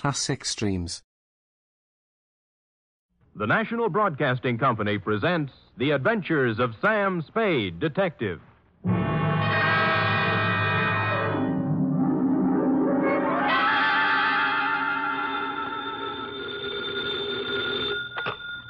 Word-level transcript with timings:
classic 0.00 0.46
streams. 0.46 1.02
The 3.36 3.46
National 3.46 3.90
Broadcasting 3.90 4.56
Company 4.56 4.96
presents 4.96 5.52
The 5.76 5.90
Adventures 5.90 6.58
of 6.58 6.74
Sam 6.80 7.22
Spade, 7.26 7.78
Detective. 7.80 8.40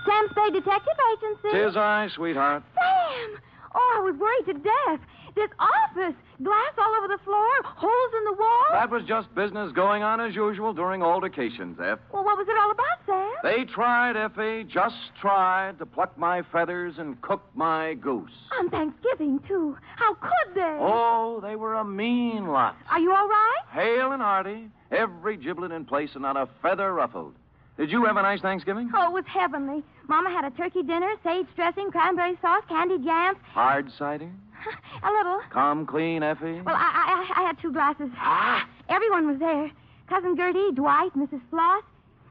Sam 0.05 0.27
Spade 0.31 0.53
Detective 0.53 0.99
Agency. 1.13 1.49
Tis 1.53 1.77
I, 1.77 2.09
sweetheart. 2.17 2.65
Sam! 2.75 3.41
Oh, 3.73 3.95
I 3.99 4.01
was 4.01 4.17
worried 4.19 4.47
to 4.47 4.55
death. 4.55 5.01
This 5.41 5.49
office, 5.59 6.15
glass 6.43 6.73
all 6.77 6.95
over 6.99 7.09
the 7.09 7.17
floor, 7.25 7.49
holes 7.65 8.13
in 8.19 8.25
the 8.25 8.33
wall. 8.39 8.67
That 8.73 8.91
was 8.91 9.05
just 9.05 9.35
business 9.35 9.73
going 9.73 10.03
on 10.03 10.21
as 10.21 10.35
usual 10.35 10.75
during 10.75 11.03
altercations, 11.03 11.81
Effie. 11.81 11.99
Well, 12.13 12.25
what 12.25 12.37
was 12.37 12.47
it 12.47 12.59
all 12.59 12.71
about, 12.71 12.99
Sam? 13.07 13.33
They 13.43 13.65
tried, 13.65 14.19
Effie, 14.19 14.65
just 14.65 14.97
tried 15.19 15.79
to 15.79 15.87
pluck 15.87 16.19
my 16.19 16.43
feathers 16.53 16.97
and 16.99 17.19
cook 17.23 17.43
my 17.55 17.95
goose. 17.95 18.31
On 18.59 18.69
Thanksgiving, 18.69 19.41
too. 19.49 19.79
How 19.97 20.13
could 20.13 20.55
they? 20.55 20.77
Oh, 20.79 21.41
they 21.43 21.57
were 21.57 21.77
a 21.77 21.85
mean 21.87 22.49
lot. 22.49 22.77
Are 22.91 23.01
you 23.01 23.11
all 23.11 23.27
right? 23.27 23.63
Hale 23.71 24.13
and 24.13 24.21
hearty, 24.21 24.69
every 24.91 25.39
giblet 25.39 25.73
in 25.73 25.87
place 25.87 26.11
and 26.13 26.21
not 26.21 26.37
a 26.37 26.51
feather 26.61 26.93
ruffled. 26.93 27.35
Did 27.79 27.91
you 27.91 28.05
have 28.05 28.19
a 28.19 28.23
nice 28.23 28.43
Thanksgiving? 28.43 28.91
Oh, 28.95 29.07
it 29.07 29.13
was 29.13 29.25
heavenly. 29.27 29.83
Mama 30.07 30.29
had 30.29 30.45
a 30.45 30.51
turkey 30.51 30.83
dinner, 30.83 31.15
sage 31.25 31.47
dressing, 31.57 31.91
cranberry 31.91 32.37
sauce, 32.43 32.65
candied 32.69 33.05
yams. 33.05 33.39
Hard 33.55 33.91
cider? 33.99 34.29
a 35.03 35.11
little. 35.11 35.41
Come 35.51 35.87
clean, 35.87 36.23
Effie? 36.23 36.61
Well, 36.61 36.77
I, 36.77 37.27
I, 37.37 37.41
I 37.41 37.47
had 37.47 37.59
two 37.61 37.73
glasses. 37.73 38.11
Ah. 38.17 38.67
Everyone 38.89 39.27
was 39.27 39.39
there. 39.39 39.71
Cousin 40.09 40.37
Gertie, 40.37 40.73
Dwight, 40.75 41.13
Mrs. 41.17 41.41
Floss. 41.51 41.85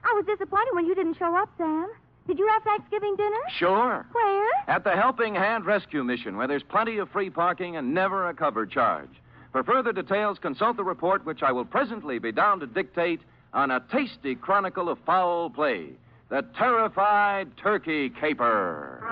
I 0.04 0.14
was 0.16 0.26
disappointed 0.26 0.74
when 0.74 0.86
you 0.86 0.96
didn't 0.96 1.18
show 1.18 1.36
up, 1.36 1.50
Sam. 1.58 1.88
Did 2.28 2.38
you 2.38 2.48
have 2.48 2.62
Thanksgiving 2.64 3.16
dinner? 3.16 3.40
Sure. 3.58 4.06
Where? 4.12 4.50
At 4.68 4.84
the 4.84 4.92
Helping 4.92 5.34
Hand 5.34 5.66
Rescue 5.66 6.04
Mission, 6.04 6.38
where 6.38 6.48
there's 6.48 6.64
plenty 6.64 6.98
of 6.98 7.10
free 7.10 7.30
parking 7.30 7.76
and 7.78 7.94
never 7.94 8.30
a 8.30 8.34
cover 8.34 8.66
charge. 8.66 9.10
For 9.52 9.64
further 9.64 9.92
details, 9.92 10.38
consult 10.38 10.78
the 10.78 10.84
report 10.84 11.26
which 11.26 11.42
I 11.42 11.52
will 11.52 11.66
presently 11.66 12.20
be 12.20 12.32
down 12.32 12.60
to 12.60 12.68
dictate 12.68 13.22
on 13.52 13.72
a 13.72 13.84
tasty 13.92 14.36
chronicle 14.36 14.90
of 14.90 15.00
foul 15.08 15.50
play 15.50 15.88
The 16.30 16.46
Terrified 16.56 17.58
Turkey 17.58 18.10
Caper. 18.12 19.04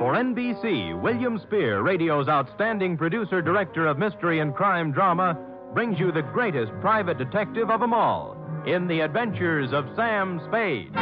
For 0.00 0.14
NBC, 0.14 0.98
William 0.98 1.38
Spier, 1.38 1.82
radio's 1.82 2.26
outstanding 2.26 2.96
producer 2.96 3.42
director 3.42 3.86
of 3.86 3.98
mystery 3.98 4.40
and 4.40 4.54
crime 4.54 4.92
drama, 4.92 5.38
brings 5.74 6.00
you 6.00 6.10
the 6.10 6.22
greatest 6.22 6.72
private 6.80 7.18
detective 7.18 7.68
of 7.68 7.80
them 7.80 7.92
all 7.92 8.34
in 8.66 8.88
The 8.88 9.00
Adventures 9.00 9.74
of 9.74 9.84
Sam 9.96 10.40
Spade. 10.48 10.94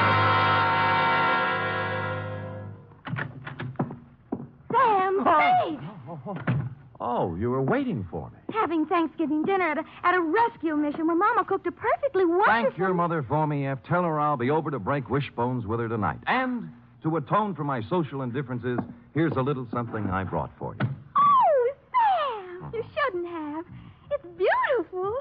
Sam 4.73 5.23
oh. 5.25 5.63
Spade! 5.63 6.57
Oh, 6.99 7.37
you 7.37 7.51
were 7.51 7.63
waiting 7.63 8.05
for 8.11 8.29
me. 8.31 8.39
Having 8.53 8.87
Thanksgiving 8.87 9.45
dinner 9.45 9.71
at 9.71 9.79
a, 9.79 9.85
at 10.03 10.17
a 10.17 10.21
rescue 10.21 10.75
mission 10.75 11.07
where 11.07 11.15
Mama 11.15 11.45
cooked 11.45 11.69
a 11.69 11.71
perfectly 11.71 12.25
wonderful... 12.25 12.53
Thank 12.53 12.77
your 12.77 12.95
mother 12.95 13.23
for 13.23 13.47
me, 13.47 13.69
Effie. 13.69 13.81
Tell 13.87 14.03
her 14.03 14.19
I'll 14.19 14.37
be 14.37 14.51
over 14.51 14.73
to 14.73 14.81
break 14.81 15.09
wishbones 15.09 15.67
with 15.67 15.79
her 15.79 15.89
tonight. 15.89 16.19
And 16.27 16.71
to 17.03 17.17
atone 17.17 17.55
for 17.55 17.65
my 17.65 17.83
social 17.83 18.23
indifferences, 18.23 18.79
here's 19.15 19.37
a 19.37 19.43
little 19.43 19.67
something 19.73 20.11
I 20.11 20.25
brought 20.25 20.51
for 20.59 20.75
you. 20.81 20.89
Oh, 21.17 21.73
Sam! 21.93 22.71
You 22.75 22.85
shouldn't 22.95 23.29
have. 23.29 23.65
It's 24.11 24.27
beautiful. 24.37 25.15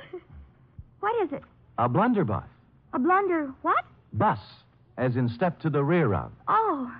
What 0.99 1.23
is 1.23 1.33
it? 1.33 1.43
A 1.77 1.87
blunderbuss. 1.87 2.43
A 2.93 2.99
blunder 2.99 3.53
what? 3.61 3.85
Bus, 4.13 4.39
as 4.97 5.15
in 5.15 5.29
step 5.29 5.59
to 5.59 5.69
the 5.69 5.83
rear 5.83 6.13
of. 6.13 6.31
Oh. 6.47 6.91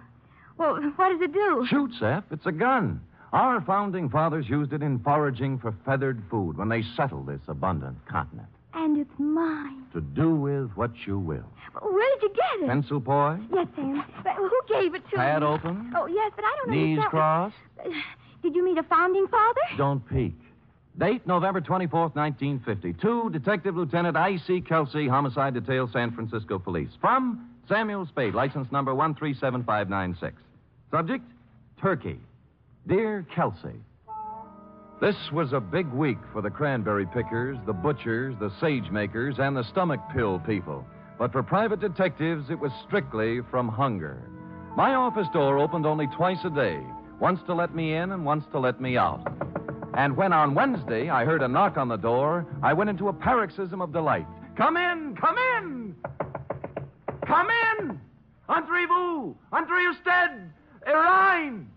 Well, 0.57 0.75
what 0.96 1.09
does 1.09 1.22
it 1.22 1.34
do? 1.34 1.66
Shoots, 1.69 1.97
Effie. 2.01 2.25
It's 2.31 2.46
a 2.46 2.51
gun. 2.51 3.01
Our 3.34 3.62
founding 3.62 4.09
fathers 4.09 4.47
used 4.47 4.74
it 4.74 4.81
in 4.81 5.00
foraging 5.00 5.59
for 5.59 5.74
feathered 5.85 6.24
food 6.30 6.57
when 6.57 6.69
they 6.69 6.84
settled 6.96 7.28
this 7.28 7.41
abundant 7.47 7.97
continent. 8.07 8.47
And 8.77 8.97
it's 8.99 9.19
mine. 9.19 9.83
To 9.93 10.01
do 10.01 10.35
with 10.35 10.69
what 10.75 10.91
you 11.07 11.17
will. 11.17 11.43
Where 11.81 12.15
did 12.15 12.21
you 12.21 12.29
get 12.29 12.63
it? 12.63 12.67
Pencil 12.69 12.99
boy? 12.99 13.38
Yes, 13.51 13.67
Sam. 13.75 14.03
But 14.23 14.35
who 14.35 14.51
gave 14.69 14.93
it 14.93 15.01
to 15.09 15.17
me? 15.17 15.23
Pad 15.23 15.41
me? 15.41 15.47
open? 15.47 15.93
Oh, 15.95 16.05
yes, 16.05 16.31
but 16.35 16.45
I 16.45 16.55
don't 16.57 16.69
know. 16.69 16.75
Knees 16.75 16.99
understand. 16.99 17.09
crossed? 17.09 17.55
Did 18.43 18.55
you 18.55 18.63
meet 18.63 18.77
a 18.77 18.83
founding 18.83 19.27
father? 19.27 19.59
Don't 19.77 20.07
peek. 20.07 20.35
Date 20.97 21.25
November 21.25 21.59
24th, 21.59 22.15
1950. 22.15 22.93
To 23.01 23.29
Detective 23.31 23.75
Lieutenant 23.75 24.15
I.C. 24.15 24.61
Kelsey, 24.61 25.07
Homicide 25.07 25.55
Detail, 25.55 25.89
San 25.91 26.11
Francisco 26.11 26.59
Police. 26.59 26.89
From 27.01 27.49
Samuel 27.67 28.05
Spade, 28.05 28.35
license 28.35 28.71
number 28.71 28.94
137596. 28.94 30.35
Subject 30.91 31.23
Turkey. 31.81 32.19
Dear 32.88 33.25
Kelsey, 33.35 33.75
This 35.00 35.31
was 35.31 35.53
a 35.53 35.59
big 35.59 35.88
week 35.94 36.18
for 36.34 36.41
the 36.41 36.50
cranberry 36.50 37.06
pickers, 37.06 37.59
the 37.68 37.74
butchers, 37.74 38.34
the 38.40 38.52
sage 38.59 38.90
makers, 38.90 39.35
and 39.38 39.56
the 39.56 39.63
stomach 39.63 40.00
pill 40.12 40.40
people. 40.40 40.84
But 41.19 41.31
for 41.31 41.44
private 41.44 41.80
detectives, 41.80 42.50
it 42.50 42.58
was 42.58 42.72
strictly 42.88 43.41
from 43.52 43.68
hunger. 43.68 44.18
My 44.75 44.96
office 44.96 45.28
door 45.34 45.59
opened 45.59 45.86
only 45.86 46.07
twice 46.07 46.44
a 46.46 46.50
day, 46.50 46.80
once 47.19 47.40
to 47.46 47.53
let 47.53 47.75
me 47.75 47.94
in 47.94 48.12
and 48.12 48.25
once 48.25 48.46
to 48.52 48.59
let 48.59 48.81
me 48.81 48.97
out. 48.97 49.22
And 49.94 50.18
when 50.18 50.34
on 50.34 50.56
Wednesday 50.56 51.09
I 51.09 51.25
heard 51.25 51.44
a 51.44 51.47
knock 51.47 51.78
on 51.78 51.90
the 51.90 51.97
door, 51.97 52.47
I 52.63 52.74
went 52.74 52.90
into 52.90 53.09
a 53.09 53.13
paroxysm 53.13 53.81
of 53.81 53.94
delight. 53.94 54.28
Come 54.56 54.78
in! 54.78 55.16
Come 55.16 55.38
in! 55.38 55.96
Come 57.28 57.50
in! 57.50 58.02
Entrez-vous! 58.50 59.36
Entrez 59.52 59.96
usted! 59.96 60.52
Erine! 60.88 61.69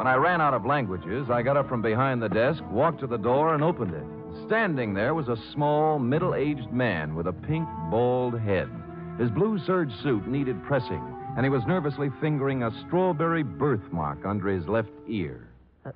When 0.00 0.06
I 0.06 0.14
ran 0.14 0.40
out 0.40 0.54
of 0.54 0.64
languages, 0.64 1.28
I 1.28 1.42
got 1.42 1.58
up 1.58 1.68
from 1.68 1.82
behind 1.82 2.22
the 2.22 2.28
desk, 2.30 2.62
walked 2.70 3.00
to 3.00 3.06
the 3.06 3.18
door, 3.18 3.52
and 3.52 3.62
opened 3.62 3.92
it. 3.92 4.46
Standing 4.46 4.94
there 4.94 5.12
was 5.12 5.28
a 5.28 5.36
small, 5.52 5.98
middle 5.98 6.34
aged 6.34 6.72
man 6.72 7.14
with 7.14 7.26
a 7.26 7.34
pink, 7.34 7.68
bald 7.90 8.40
head. 8.40 8.70
His 9.18 9.30
blue 9.30 9.58
serge 9.58 9.92
suit 10.02 10.26
needed 10.26 10.64
pressing, 10.64 11.04
and 11.36 11.44
he 11.44 11.50
was 11.50 11.66
nervously 11.66 12.08
fingering 12.18 12.62
a 12.62 12.70
strawberry 12.86 13.42
birthmark 13.42 14.24
under 14.24 14.48
his 14.48 14.66
left 14.66 14.88
ear. 15.06 15.46
Uh, 15.84 15.90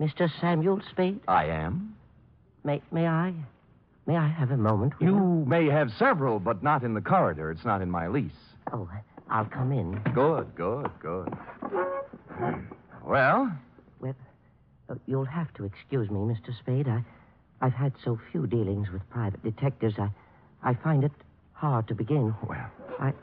Mr. 0.00 0.30
Samuel 0.40 0.80
Spade, 0.90 1.20
I 1.28 1.48
am? 1.48 1.94
may, 2.64 2.80
may 2.90 3.06
I? 3.06 3.34
May 4.06 4.16
I 4.16 4.26
have 4.26 4.52
a 4.52 4.56
moment? 4.56 4.98
with 4.98 5.06
You 5.06 5.44
may 5.46 5.66
have 5.66 5.90
several, 5.98 6.38
but 6.40 6.62
not 6.62 6.82
in 6.82 6.94
the 6.94 7.02
corridor. 7.02 7.50
It's 7.50 7.66
not 7.66 7.82
in 7.82 7.90
my 7.90 8.08
lease. 8.08 8.32
Oh, 8.72 8.88
I'll 9.28 9.44
come 9.44 9.72
in. 9.72 10.00
Good, 10.14 10.54
good, 10.54 10.90
good. 10.98 11.36
Uh, 12.42 12.52
Well, 13.08 13.50
Well, 14.00 14.14
uh, 14.90 14.96
you'll 15.06 15.24
have 15.24 15.52
to 15.54 15.64
excuse 15.64 16.10
me, 16.10 16.18
Mr. 16.18 16.56
Spade. 16.58 16.86
I, 16.88 17.02
I've 17.62 17.72
had 17.72 17.94
so 18.04 18.20
few 18.30 18.46
dealings 18.46 18.90
with 18.92 19.00
private 19.08 19.42
detectives. 19.42 19.94
I, 19.98 20.10
I 20.62 20.74
find 20.74 21.02
it 21.02 21.12
hard 21.54 21.88
to 21.88 21.94
begin. 21.94 22.34
well. 22.46 22.70
I. 23.00 23.14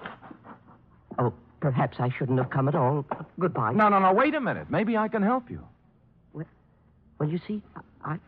Oh, 1.20 1.32
perhaps 1.62 1.98
I 2.00 2.10
shouldn't 2.10 2.40
have 2.40 2.50
come 2.50 2.68
at 2.68 2.74
all. 2.74 3.06
Goodbye. 3.40 3.74
No, 3.74 3.88
no, 3.90 4.00
no, 4.00 4.12
wait 4.12 4.34
a 4.34 4.42
minute. 4.42 4.72
Maybe 4.72 4.98
I 4.98 5.08
can 5.08 5.22
help 5.22 5.52
you. 5.52 5.62
Well, 6.34 6.46
well 7.20 7.30
you 7.30 7.40
see, 7.48 7.62
I. 8.04 8.14
I- 8.14 8.20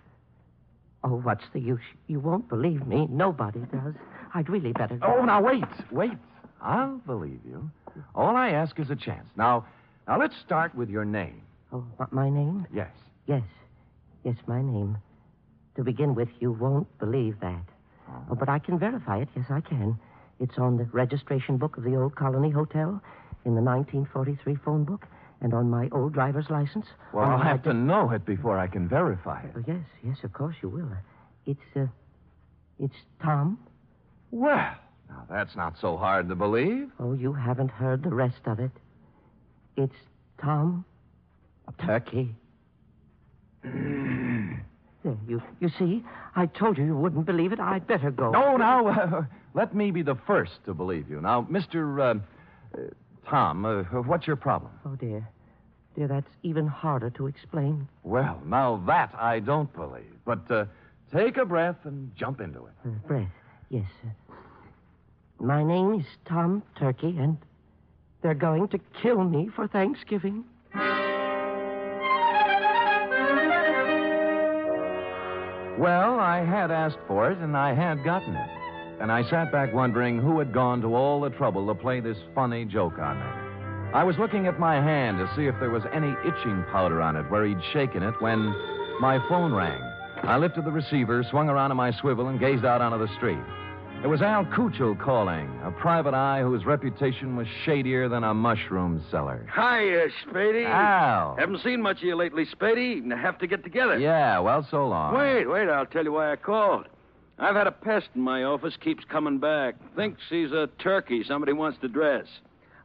Oh, 1.04 1.20
what's 1.22 1.44
the 1.54 1.60
use? 1.60 1.80
You 2.08 2.20
won't 2.20 2.50
believe 2.50 2.86
me. 2.88 3.08
Nobody 3.10 3.60
does. 3.72 3.94
I'd 4.34 4.50
really 4.50 4.74
better. 4.74 4.98
go. 4.98 5.18
Oh, 5.20 5.24
now 5.26 5.42
wait, 5.42 5.64
wait. 5.92 6.12
I'll 6.60 6.98
believe 7.06 7.40
you. 7.48 7.70
All 8.16 8.36
I 8.36 8.50
ask 8.50 8.78
is 8.80 8.90
a 8.90 8.96
chance. 8.96 9.30
Now, 9.38 9.66
now 10.08 10.20
let's 10.20 10.36
start 10.44 10.74
with 10.76 10.90
your 10.90 11.06
name. 11.06 11.40
Oh, 11.72 11.86
what, 11.98 12.14
my 12.14 12.30
name? 12.30 12.66
Yes. 12.74 12.90
Yes. 13.26 13.44
Yes, 14.24 14.36
my 14.48 14.62
name. 14.62 14.98
To 15.76 15.84
begin 15.84 16.16
with, 16.16 16.30
you 16.40 16.52
won't 16.52 16.88
believe 17.00 17.40
that. 17.42 17.64
Oh, 18.32 18.36
but 18.36 18.50
I 18.50 18.60
can 18.60 18.80
verify 18.80 19.20
it. 19.20 19.30
Yes, 19.36 19.46
I 19.50 19.62
can. 19.62 20.00
It's 20.40 20.58
on 20.58 20.78
the 20.78 20.86
registration 20.86 21.58
book 21.58 21.78
of 21.78 21.84
the 21.84 21.96
old 21.96 22.16
Colony 22.16 22.50
Hotel, 22.50 23.02
in 23.46 23.56
the 23.56 23.62
1943 23.62 24.56
phone 24.64 24.84
book, 24.84 25.06
and 25.42 25.54
on 25.54 25.70
my 25.70 25.90
old 25.92 26.14
driver's 26.14 26.50
license. 26.50 26.86
Well, 27.14 27.26
I'll 27.26 27.38
have 27.38 27.64
to 27.64 27.74
know 27.74 28.12
it 28.12 28.26
before 28.26 28.58
I 28.58 28.68
can 28.68 28.88
verify 28.88 29.42
it. 29.44 29.52
Oh, 29.56 29.64
yes, 29.68 29.84
yes, 30.04 30.18
of 30.24 30.34
course 30.34 30.56
you 30.62 30.70
will. 30.70 30.90
It's, 31.46 31.60
uh, 31.76 31.88
it's 32.80 32.96
Tom. 33.22 33.60
Well, 34.32 34.76
now 35.10 35.26
that's 35.30 35.56
not 35.56 35.78
so 35.80 35.98
hard 35.98 36.28
to 36.30 36.36
believe. 36.36 36.92
Oh, 37.00 37.14
you 37.14 37.34
haven't 37.34 37.72
heard 37.72 38.04
the 38.04 38.14
rest 38.14 38.42
of 38.46 38.60
it. 38.60 38.72
It's 39.76 39.96
Tom 40.42 40.86
Turkey. 41.74 42.36
There, 45.04 45.16
you, 45.28 45.42
you 45.60 45.70
see, 45.78 46.04
I 46.36 46.48
told 46.48 46.78
you 46.78 46.84
you 46.84 46.98
wouldn't 46.98 47.26
believe 47.26 47.52
it. 47.54 47.60
I'd 47.60 47.86
better 47.86 48.10
go. 48.10 48.32
No, 48.32 48.58
now, 48.58 48.88
uh, 48.88 49.24
let 49.54 49.76
me 49.76 49.92
be 49.92 50.02
the 50.02 50.16
first 50.26 50.54
to 50.66 50.74
believe 50.74 51.10
you. 51.10 51.22
Now, 51.22 51.48
Mr. 51.50 52.00
Uh, 52.00 52.20
uh, 52.78 52.82
Tom, 53.30 53.64
uh, 53.64 53.84
what's 54.02 54.26
your 54.26 54.36
problem? 54.36 54.72
Oh, 54.86 54.96
dear. 54.96 55.28
Dear, 55.96 56.08
that's 56.08 56.30
even 56.44 56.68
harder 56.68 57.10
to 57.12 57.28
explain. 57.28 57.88
Well, 58.04 58.42
now 58.46 58.84
that 58.88 59.14
I 59.18 59.40
don't 59.40 59.72
believe. 59.74 60.14
But 60.26 60.50
uh, 60.50 60.66
take 61.14 61.38
a 61.38 61.46
breath 61.46 61.78
and 61.86 62.12
jump 62.16 62.42
into 62.42 62.66
it. 62.66 62.74
Uh, 62.86 62.90
breath. 63.08 63.32
Yes. 63.70 63.90
My 65.40 65.64
name 65.64 65.94
is 66.00 66.06
Tom 66.26 66.64
Turkey, 66.78 67.16
and 67.20 67.38
they're 68.22 68.34
going 68.34 68.68
to 68.70 68.80
kill 69.02 69.24
me 69.24 69.50
for 69.56 69.68
Thanksgiving. 69.68 70.44
Well, 75.78 76.20
I 76.20 76.44
had 76.44 76.72
asked 76.72 76.98
for 77.08 77.32
it, 77.32 77.38
and 77.38 77.56
I 77.56 77.74
had 77.74 78.04
gotten 78.04 78.36
it. 78.36 78.50
And 79.00 79.12
I 79.12 79.22
sat 79.30 79.52
back 79.52 79.74
wondering 79.74 80.18
who 80.18 80.40
had 80.40 80.52
gone 80.52 80.82
to 80.82 80.96
all 80.96 81.22
the 81.22 81.30
trouble 81.30 81.68
to 81.68 81.76
play 81.76 82.00
this 82.00 82.18
funny 82.34 82.66
joke 82.66 82.98
on 82.98 83.20
me. 83.20 83.92
I 83.94 84.04
was 84.04 84.18
looking 84.18 84.48
at 84.48 84.60
my 84.60 84.76
hand 84.76 85.20
to 85.20 85.32
see 85.36 85.46
if 85.46 85.56
there 85.60 85.70
was 85.70 85.84
any 85.94 86.16
itching 86.26 86.66
powder 86.72 87.00
on 87.02 87.16
it 87.16 87.30
where 87.30 87.46
he'd 87.46 87.62
shaken 87.74 88.02
it 88.02 88.20
when 88.20 88.56
my 89.00 89.20
phone 89.30 89.54
rang. 89.54 89.80
I 90.24 90.38
lifted 90.38 90.66
the 90.66 90.72
receiver, 90.72 91.24
swung 91.24 91.48
around 91.48 91.70
on 91.70 91.78
my 91.78 91.92
swivel, 91.92 92.28
and 92.28 92.40
gazed 92.40 92.66
out 92.66 92.82
onto 92.82 92.98
the 92.98 93.14
street. 93.16 93.38
It 94.04 94.08
was 94.08 94.22
Al 94.22 94.46
Cuccio 94.46 94.98
calling, 94.98 95.50
a 95.64 95.72
private 95.72 96.14
eye 96.14 96.42
whose 96.42 96.66
reputation 96.66 97.36
was 97.36 97.48
shadier 97.66 98.08
than 98.08 98.24
a 98.24 98.34
mushroom 98.34 99.04
cellar. 99.10 99.46
Hiya, 99.54 100.06
uh, 100.06 100.08
Spady. 100.24 100.66
Al. 100.66 101.36
Haven't 101.36 101.62
seen 101.64 101.82
much 101.82 101.98
of 101.98 102.04
you 102.04 102.16
lately, 102.16 102.46
Spady. 102.46 103.02
Have 103.20 103.40
to 103.40 103.48
get 103.48 103.64
together. 103.64 103.98
Yeah, 103.98 104.40
well, 104.40 104.66
so 104.70 104.88
long. 104.88 105.16
Wait, 105.16 105.46
wait, 105.48 105.68
I'll 105.68 105.88
tell 105.88 106.04
you 106.04 106.12
why 106.12 106.32
I 106.32 106.36
called. 106.36 106.86
I've 107.40 107.56
had 107.56 107.66
a 107.66 107.72
pest 107.72 108.10
in 108.14 108.22
my 108.22 108.44
office, 108.44 108.76
keeps 108.80 109.04
coming 109.04 109.40
back. 109.40 109.76
Thinks 109.96 110.22
he's 110.30 110.52
a 110.52 110.70
turkey 110.80 111.24
somebody 111.24 111.54
wants 111.54 111.80
to 111.82 111.88
dress. 111.88 112.28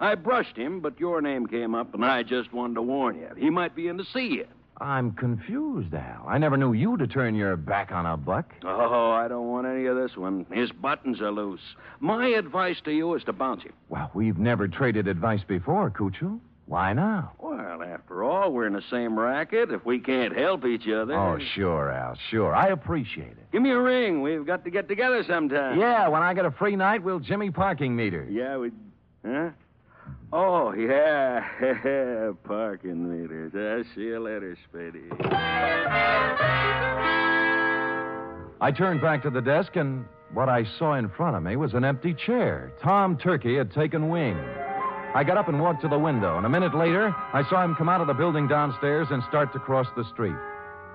I 0.01 0.15
brushed 0.15 0.57
him, 0.57 0.81
but 0.81 0.99
your 0.99 1.21
name 1.21 1.47
came 1.47 1.75
up, 1.75 1.95
and 1.95 2.05
I 2.05 2.23
just 2.23 2.53
wanted 2.55 2.75
to 2.75 2.83
warn 2.83 3.17
you. 3.17 3.29
He 3.37 3.51
might 3.51 3.77
be 3.77 3.87
in 3.87 3.99
to 3.99 4.05
see 4.05 4.29
you. 4.29 4.47
I'm 4.83 5.13
confused, 5.13 5.95
Al. 5.95 6.25
I 6.27 6.39
never 6.39 6.57
knew 6.57 6.73
you 6.73 6.97
to 6.97 7.07
turn 7.07 7.37
your 7.37 7.57
back 7.57 7.93
on 7.93 8.05
a 8.05 8.17
buck. 8.17 8.53
Oh, 8.65 9.13
I 9.13 9.29
don't 9.29 9.49
want 9.49 9.67
any 9.67 9.87
of 9.87 9.97
this 9.97 10.17
one. 10.17 10.45
His 10.53 10.73
buttons 10.73 11.21
are 11.21 11.31
loose. 11.31 11.61
My 12.01 12.27
advice 12.29 12.79
to 12.85 12.91
you 12.93 13.15
is 13.15 13.23
to 13.25 13.33
bounce 13.33 13.63
him. 13.63 13.73
Well, 13.89 14.11
we've 14.13 14.39
never 14.39 14.67
traded 14.67 15.07
advice 15.07 15.43
before, 15.47 15.91
Cuccio. 15.91 16.41
Why 16.67 16.93
now? 16.95 17.33
Well, 17.39 17.83
after 17.83 18.25
all, 18.25 18.53
we're 18.53 18.67
in 18.67 18.73
the 18.73 18.83
same 18.91 19.19
racket. 19.19 19.71
If 19.71 19.85
we 19.85 20.01
can't 20.01 20.37
help 20.37 20.65
each 20.65 20.89
other. 20.89 21.15
Oh, 21.15 21.39
sure, 21.55 21.91
Al, 21.91 22.17
sure. 22.31 22.55
I 22.55 22.69
appreciate 22.69 23.29
it. 23.33 23.53
Give 23.53 23.63
me 23.63 23.71
a 23.71 23.79
ring. 23.79 24.21
We've 24.21 24.47
got 24.47 24.65
to 24.65 24.71
get 24.71 24.89
together 24.89 25.23
sometime. 25.25 25.79
Yeah, 25.79 26.09
when 26.09 26.23
I 26.23 26.35
get 26.35 26.45
a 26.45 26.51
free 26.51 26.75
night, 26.75 27.03
we'll 27.03 27.21
Jimmy 27.21 27.51
parking 27.51 27.95
meter. 27.95 28.27
Yeah, 28.29 28.57
we. 28.57 28.73
Huh? 29.25 29.51
Oh, 30.33 30.73
yeah. 30.73 31.47
Parking 32.45 33.21
meters. 33.21 33.53
I'll 33.55 33.95
see 33.95 34.03
you 34.03 34.19
later, 34.19 34.57
Spady. 34.73 35.11
I 38.61 38.71
turned 38.71 39.01
back 39.03 39.23
to 39.25 39.31
the 39.31 39.43
desk, 39.43 39.77
and 39.77 40.07
what 40.33 40.49
I 40.49 40.65
saw 40.79 40.95
in 40.95 41.11
front 41.11 41.37
of 41.37 41.43
me 41.43 41.57
was 41.57 41.75
an 41.75 41.85
empty 41.85 42.15
chair. 42.15 42.73
Tom 42.83 43.19
Turkey 43.19 43.57
had 43.57 43.73
taken 43.73 44.09
wing. 44.09 44.39
I 45.15 45.23
got 45.25 45.37
up 45.37 45.49
and 45.49 45.61
walked 45.61 45.83
to 45.83 45.89
the 45.89 45.99
window, 45.99 46.39
and 46.39 46.47
a 46.47 46.49
minute 46.49 46.75
later, 46.75 47.15
I 47.35 47.47
saw 47.51 47.63
him 47.63 47.75
come 47.75 47.91
out 47.91 48.01
of 48.01 48.07
the 48.07 48.15
building 48.15 48.49
downstairs 48.49 49.09
and 49.11 49.23
start 49.25 49.53
to 49.53 49.59
cross 49.59 49.87
the 49.97 50.05
street. 50.05 50.37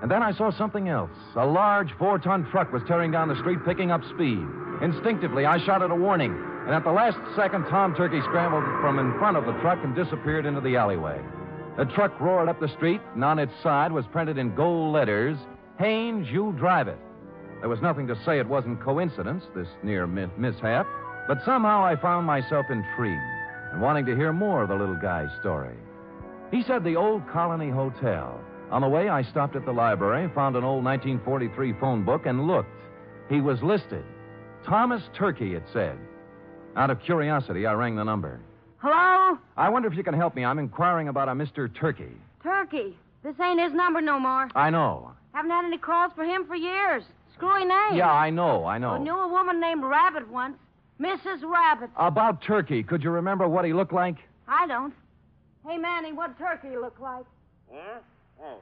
And 0.01 0.09
then 0.09 0.23
I 0.23 0.31
saw 0.31 0.49
something 0.51 0.89
else. 0.89 1.11
A 1.35 1.45
large 1.45 1.91
four 1.99 2.17
ton 2.17 2.47
truck 2.49 2.73
was 2.73 2.81
tearing 2.87 3.11
down 3.11 3.27
the 3.27 3.37
street, 3.37 3.59
picking 3.65 3.91
up 3.91 4.01
speed. 4.15 4.43
Instinctively, 4.81 5.45
I 5.45 5.63
shouted 5.63 5.91
a 5.91 5.95
warning, 5.95 6.33
and 6.67 6.75
at 6.75 6.83
the 6.83 6.91
last 6.91 7.17
second, 7.35 7.63
Tom 7.65 7.95
Turkey 7.95 8.21
scrambled 8.21 8.63
from 8.81 8.99
in 8.99 9.17
front 9.17 9.37
of 9.37 9.45
the 9.45 9.59
truck 9.61 9.79
and 9.83 9.95
disappeared 9.95 10.45
into 10.45 10.61
the 10.61 10.75
alleyway. 10.75 11.19
The 11.77 11.85
truck 11.85 12.19
roared 12.19 12.49
up 12.49 12.59
the 12.59 12.67
street, 12.75 13.01
and 13.15 13.23
on 13.23 13.39
its 13.39 13.53
side 13.63 13.91
was 13.91 14.05
printed 14.11 14.37
in 14.37 14.53
gold 14.53 14.93
letters 14.93 15.37
Haynes, 15.79 16.27
you 16.31 16.53
drive 16.57 16.87
it. 16.87 16.97
There 17.59 17.69
was 17.69 17.81
nothing 17.81 18.07
to 18.07 18.15
say 18.25 18.39
it 18.39 18.47
wasn't 18.47 18.81
coincidence, 18.81 19.43
this 19.55 19.67
near 19.83 20.07
mi- 20.07 20.29
mishap, 20.37 20.87
but 21.27 21.43
somehow 21.45 21.83
I 21.83 21.95
found 21.95 22.25
myself 22.25 22.65
intrigued 22.69 23.21
and 23.71 23.81
wanting 23.81 24.05
to 24.07 24.15
hear 24.15 24.33
more 24.33 24.63
of 24.63 24.69
the 24.69 24.75
little 24.75 24.95
guy's 24.95 25.29
story. 25.39 25.75
He 26.51 26.63
said 26.63 26.83
the 26.83 26.95
old 26.95 27.27
Colony 27.29 27.69
Hotel. 27.69 28.39
On 28.71 28.81
the 28.81 28.87
way, 28.87 29.07
I 29.07 29.21
stopped 29.21 29.55
at 29.55 29.65
the 29.65 29.71
library, 29.71 30.29
found 30.33 30.55
an 30.55 30.63
old 30.63 30.83
1943 30.83 31.73
phone 31.79 32.03
book, 32.03 32.25
and 32.25 32.47
looked. 32.47 32.69
He 33.29 33.39
was 33.39 33.61
listed. 33.61 34.03
Thomas 34.65 35.03
Turkey, 35.13 35.53
it 35.53 35.63
said. 35.71 35.97
Out 36.77 36.91
of 36.91 37.01
curiosity, 37.01 37.65
I 37.65 37.73
rang 37.73 37.95
the 37.95 38.03
number. 38.03 38.39
Hello? 38.77 39.39
I 39.57 39.67
wonder 39.67 39.87
if 39.87 39.95
you 39.95 40.03
can 40.03 40.13
help 40.13 40.35
me. 40.35 40.45
I'm 40.45 40.59
inquiring 40.59 41.07
about 41.07 41.27
a 41.27 41.31
Mr. 41.31 41.73
Turkey. 41.73 42.11
Turkey. 42.43 42.95
This 43.23 43.33
ain't 43.39 43.59
his 43.59 43.73
number 43.73 43.99
no 43.99 44.19
more. 44.19 44.47
I 44.53 44.69
know. 44.69 45.11
Haven't 45.33 45.49
had 45.49 45.65
any 45.65 45.79
calls 45.79 46.11
for 46.15 46.23
him 46.23 46.45
for 46.45 46.55
years. 46.55 47.03
Screwy 47.33 47.65
name. 47.65 47.95
Yeah, 47.95 48.11
I 48.11 48.29
know, 48.29 48.65
I 48.65 48.77
know. 48.77 48.91
I 48.91 48.99
knew 48.99 49.17
a 49.17 49.27
woman 49.27 49.59
named 49.59 49.83
Rabbit 49.83 50.29
once. 50.29 50.55
Mrs. 51.01 51.41
Rabbit. 51.43 51.89
About 51.97 52.43
Turkey, 52.43 52.83
could 52.83 53.03
you 53.03 53.09
remember 53.09 53.47
what 53.47 53.65
he 53.65 53.73
looked 53.73 53.93
like? 53.93 54.17
I 54.47 54.67
don't. 54.67 54.93
Hey, 55.67 55.77
Manny, 55.77 56.13
what 56.13 56.37
turkey 56.37 56.69
you 56.69 56.81
look 56.81 56.99
like? 56.99 57.25
Uh-huh. 57.71 57.99
Oh, 58.39 58.59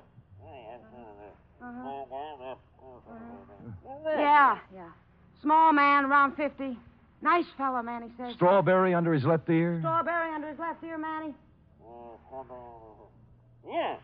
uh-huh. 1.61 2.55
Yeah, 4.17 4.57
yeah. 4.73 4.89
Small 5.41 5.73
man, 5.73 6.05
around 6.05 6.35
50. 6.35 6.77
Nice 7.25 7.45
fella, 7.57 7.81
Manny 7.81 8.05
says. 8.19 8.35
Strawberry 8.35 8.93
under 8.93 9.11
his 9.11 9.23
left 9.23 9.49
ear? 9.49 9.79
Strawberry 9.79 10.31
under 10.31 10.47
his 10.47 10.59
left 10.59 10.83
ear, 10.83 10.95
Manny? 10.95 11.33
Oh, 11.83 12.19
fumble. 12.29 13.09
Yeah. 13.67 13.95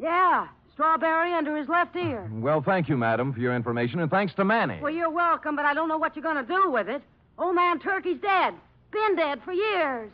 Yeah, 0.00 0.48
strawberry 0.74 1.32
under 1.32 1.56
his 1.56 1.68
left 1.68 1.94
ear. 1.94 2.28
Well, 2.32 2.60
thank 2.60 2.88
you, 2.88 2.96
madam, 2.96 3.32
for 3.32 3.38
your 3.38 3.54
information, 3.54 4.00
and 4.00 4.10
thanks 4.10 4.34
to 4.34 4.44
Manny. 4.44 4.80
Well, 4.82 4.92
you're 4.92 5.10
welcome, 5.10 5.54
but 5.54 5.64
I 5.64 5.74
don't 5.74 5.88
know 5.88 5.96
what 5.96 6.16
you're 6.16 6.24
going 6.24 6.44
to 6.44 6.52
do 6.52 6.72
with 6.72 6.88
it. 6.88 7.02
Old 7.38 7.54
man 7.54 7.78
Turkey's 7.78 8.20
dead. 8.20 8.54
Been 8.90 9.14
dead 9.14 9.40
for 9.44 9.52
years. 9.52 10.10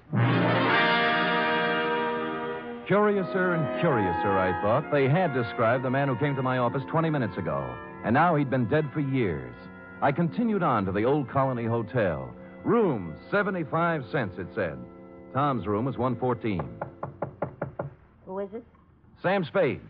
Curiouser 2.87 3.55
and 3.55 3.81
curiouser, 3.81 4.39
I 4.39 4.61
thought. 4.61 4.93
They 4.93 5.09
had 5.09 5.33
described 5.33 5.85
the 5.85 5.91
man 5.91 6.09
who 6.09 6.17
came 6.17 6.37
to 6.37 6.43
my 6.43 6.59
office 6.59 6.83
20 6.91 7.09
minutes 7.09 7.39
ago, 7.39 7.67
and 8.05 8.13
now 8.13 8.37
he'd 8.37 8.51
been 8.51 8.69
dead 8.69 8.91
for 8.93 9.01
years. 9.01 9.55
I 10.03 10.13
continued 10.13 10.63
on 10.63 10.85
to 10.87 10.93
the 10.93 11.05
Old 11.05 11.29
Colony 11.29 11.65
Hotel. 11.65 12.31
Room, 12.65 13.15
75 13.31 14.05
cents, 14.11 14.39
it 14.39 14.49
said. 14.55 14.79
Tom's 15.33 15.67
room 15.67 15.85
was 15.85 15.97
114. 15.97 16.63
Who 18.27 18.39
is 18.41 18.49
it? 18.53 18.65
Sam 19.23 19.45
Spade. 19.45 19.81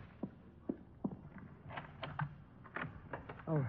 Oh, 3.47 3.65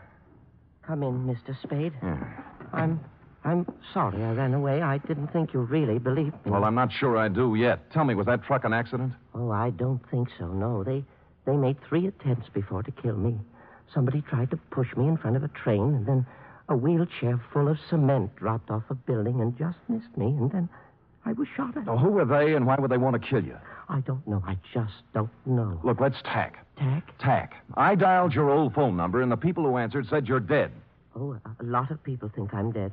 come 0.87 1.03
in, 1.03 1.27
Mr. 1.27 1.61
Spade. 1.63 1.93
Yeah. 2.03 2.25
I'm 2.73 3.01
I'm 3.45 3.67
sorry 3.95 4.23
I 4.23 4.33
ran 4.33 4.53
away. 4.53 4.83
I 4.83 4.99
didn't 4.99 5.29
think 5.29 5.55
you 5.55 5.61
really 5.61 5.99
believed 5.99 6.35
me. 6.45 6.51
Well, 6.51 6.65
I'm 6.65 6.75
not 6.75 6.93
sure 6.93 7.17
I 7.17 7.29
do 7.29 7.55
yet. 7.55 7.91
Tell 7.93 8.05
me, 8.05 8.15
was 8.15 8.27
that 8.27 8.45
truck 8.45 8.65
an 8.65 8.73
accident? 8.73 9.13
Oh, 9.35 9.51
I 9.51 9.71
don't 9.71 10.01
think 10.11 10.29
so. 10.39 10.49
No, 10.49 10.85
they 10.85 11.05
they 11.47 11.57
made 11.57 11.77
three 11.89 12.07
attempts 12.09 12.49
before 12.53 12.83
to 12.83 12.91
kill 12.91 13.17
me. 13.17 13.39
Somebody 13.95 14.21
tried 14.23 14.51
to 14.51 14.57
push 14.71 14.95
me 14.97 15.09
in 15.09 15.17
front 15.17 15.37
of 15.37 15.43
a 15.45 15.49
train, 15.49 15.95
and 15.95 16.07
then 16.07 16.27
a 16.69 16.77
wheelchair 16.77 17.41
full 17.53 17.69
of 17.69 17.79
cement 17.89 18.35
dropped 18.37 18.71
off 18.71 18.83
a 18.91 18.95
building 18.95 19.41
and 19.41 19.57
just 19.59 19.79
missed 19.89 20.17
me, 20.17 20.27
and 20.27 20.51
then 20.53 20.69
I 21.25 21.33
was 21.33 21.49
shot 21.57 21.77
at. 21.77 21.87
Now, 21.87 21.97
who 21.97 22.11
were 22.11 22.25
they, 22.25 22.55
and 22.55 22.67
why 22.67 22.77
would 22.79 22.91
they 22.91 22.99
want 22.99 23.21
to 23.21 23.29
kill 23.29 23.45
you? 23.45 23.57
I 23.89 24.01
don't 24.01 24.27
know. 24.27 24.43
I 24.47 24.59
just 24.75 24.93
don't 25.15 25.31
know. 25.47 25.81
Look, 25.83 26.01
let's 26.01 26.21
tack. 26.23 26.67
Tack? 26.77 27.19
Tack. 27.19 27.65
I 27.75 27.95
dialed 27.95 28.35
your 28.35 28.51
old 28.51 28.75
phone 28.75 28.97
number, 28.97 29.23
and 29.23 29.33
the 29.33 29.37
people 29.37 29.65
who 29.65 29.77
answered 29.79 30.07
said 30.09 30.29
you're 30.29 30.41
dead. 30.41 30.71
Oh, 31.17 31.33
a, 31.33 31.65
lot 31.65 31.91
of 31.91 32.03
people 32.05 32.31
think 32.35 32.53
I'm 32.55 32.71
dead. 32.71 32.93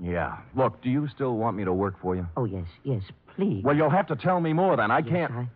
Yeah. 0.00 0.38
Look, 0.56 0.82
do 0.82 0.90
you 0.90 1.06
still 1.08 1.36
want 1.36 1.56
me 1.56 1.64
to 1.64 1.72
work 1.72 1.94
for 2.02 2.16
you? 2.16 2.26
Oh, 2.36 2.44
yes, 2.44 2.66
yes, 2.82 3.02
please. 3.36 3.62
Well, 3.62 3.76
you'll 3.76 3.90
have 3.90 4.08
to 4.08 4.16
tell 4.16 4.40
me 4.40 4.52
more 4.52 4.76
then. 4.76 4.90
I 4.90 4.98
Yes, 4.98 5.08
can't. 5.08 5.32
I, 5.32 5.48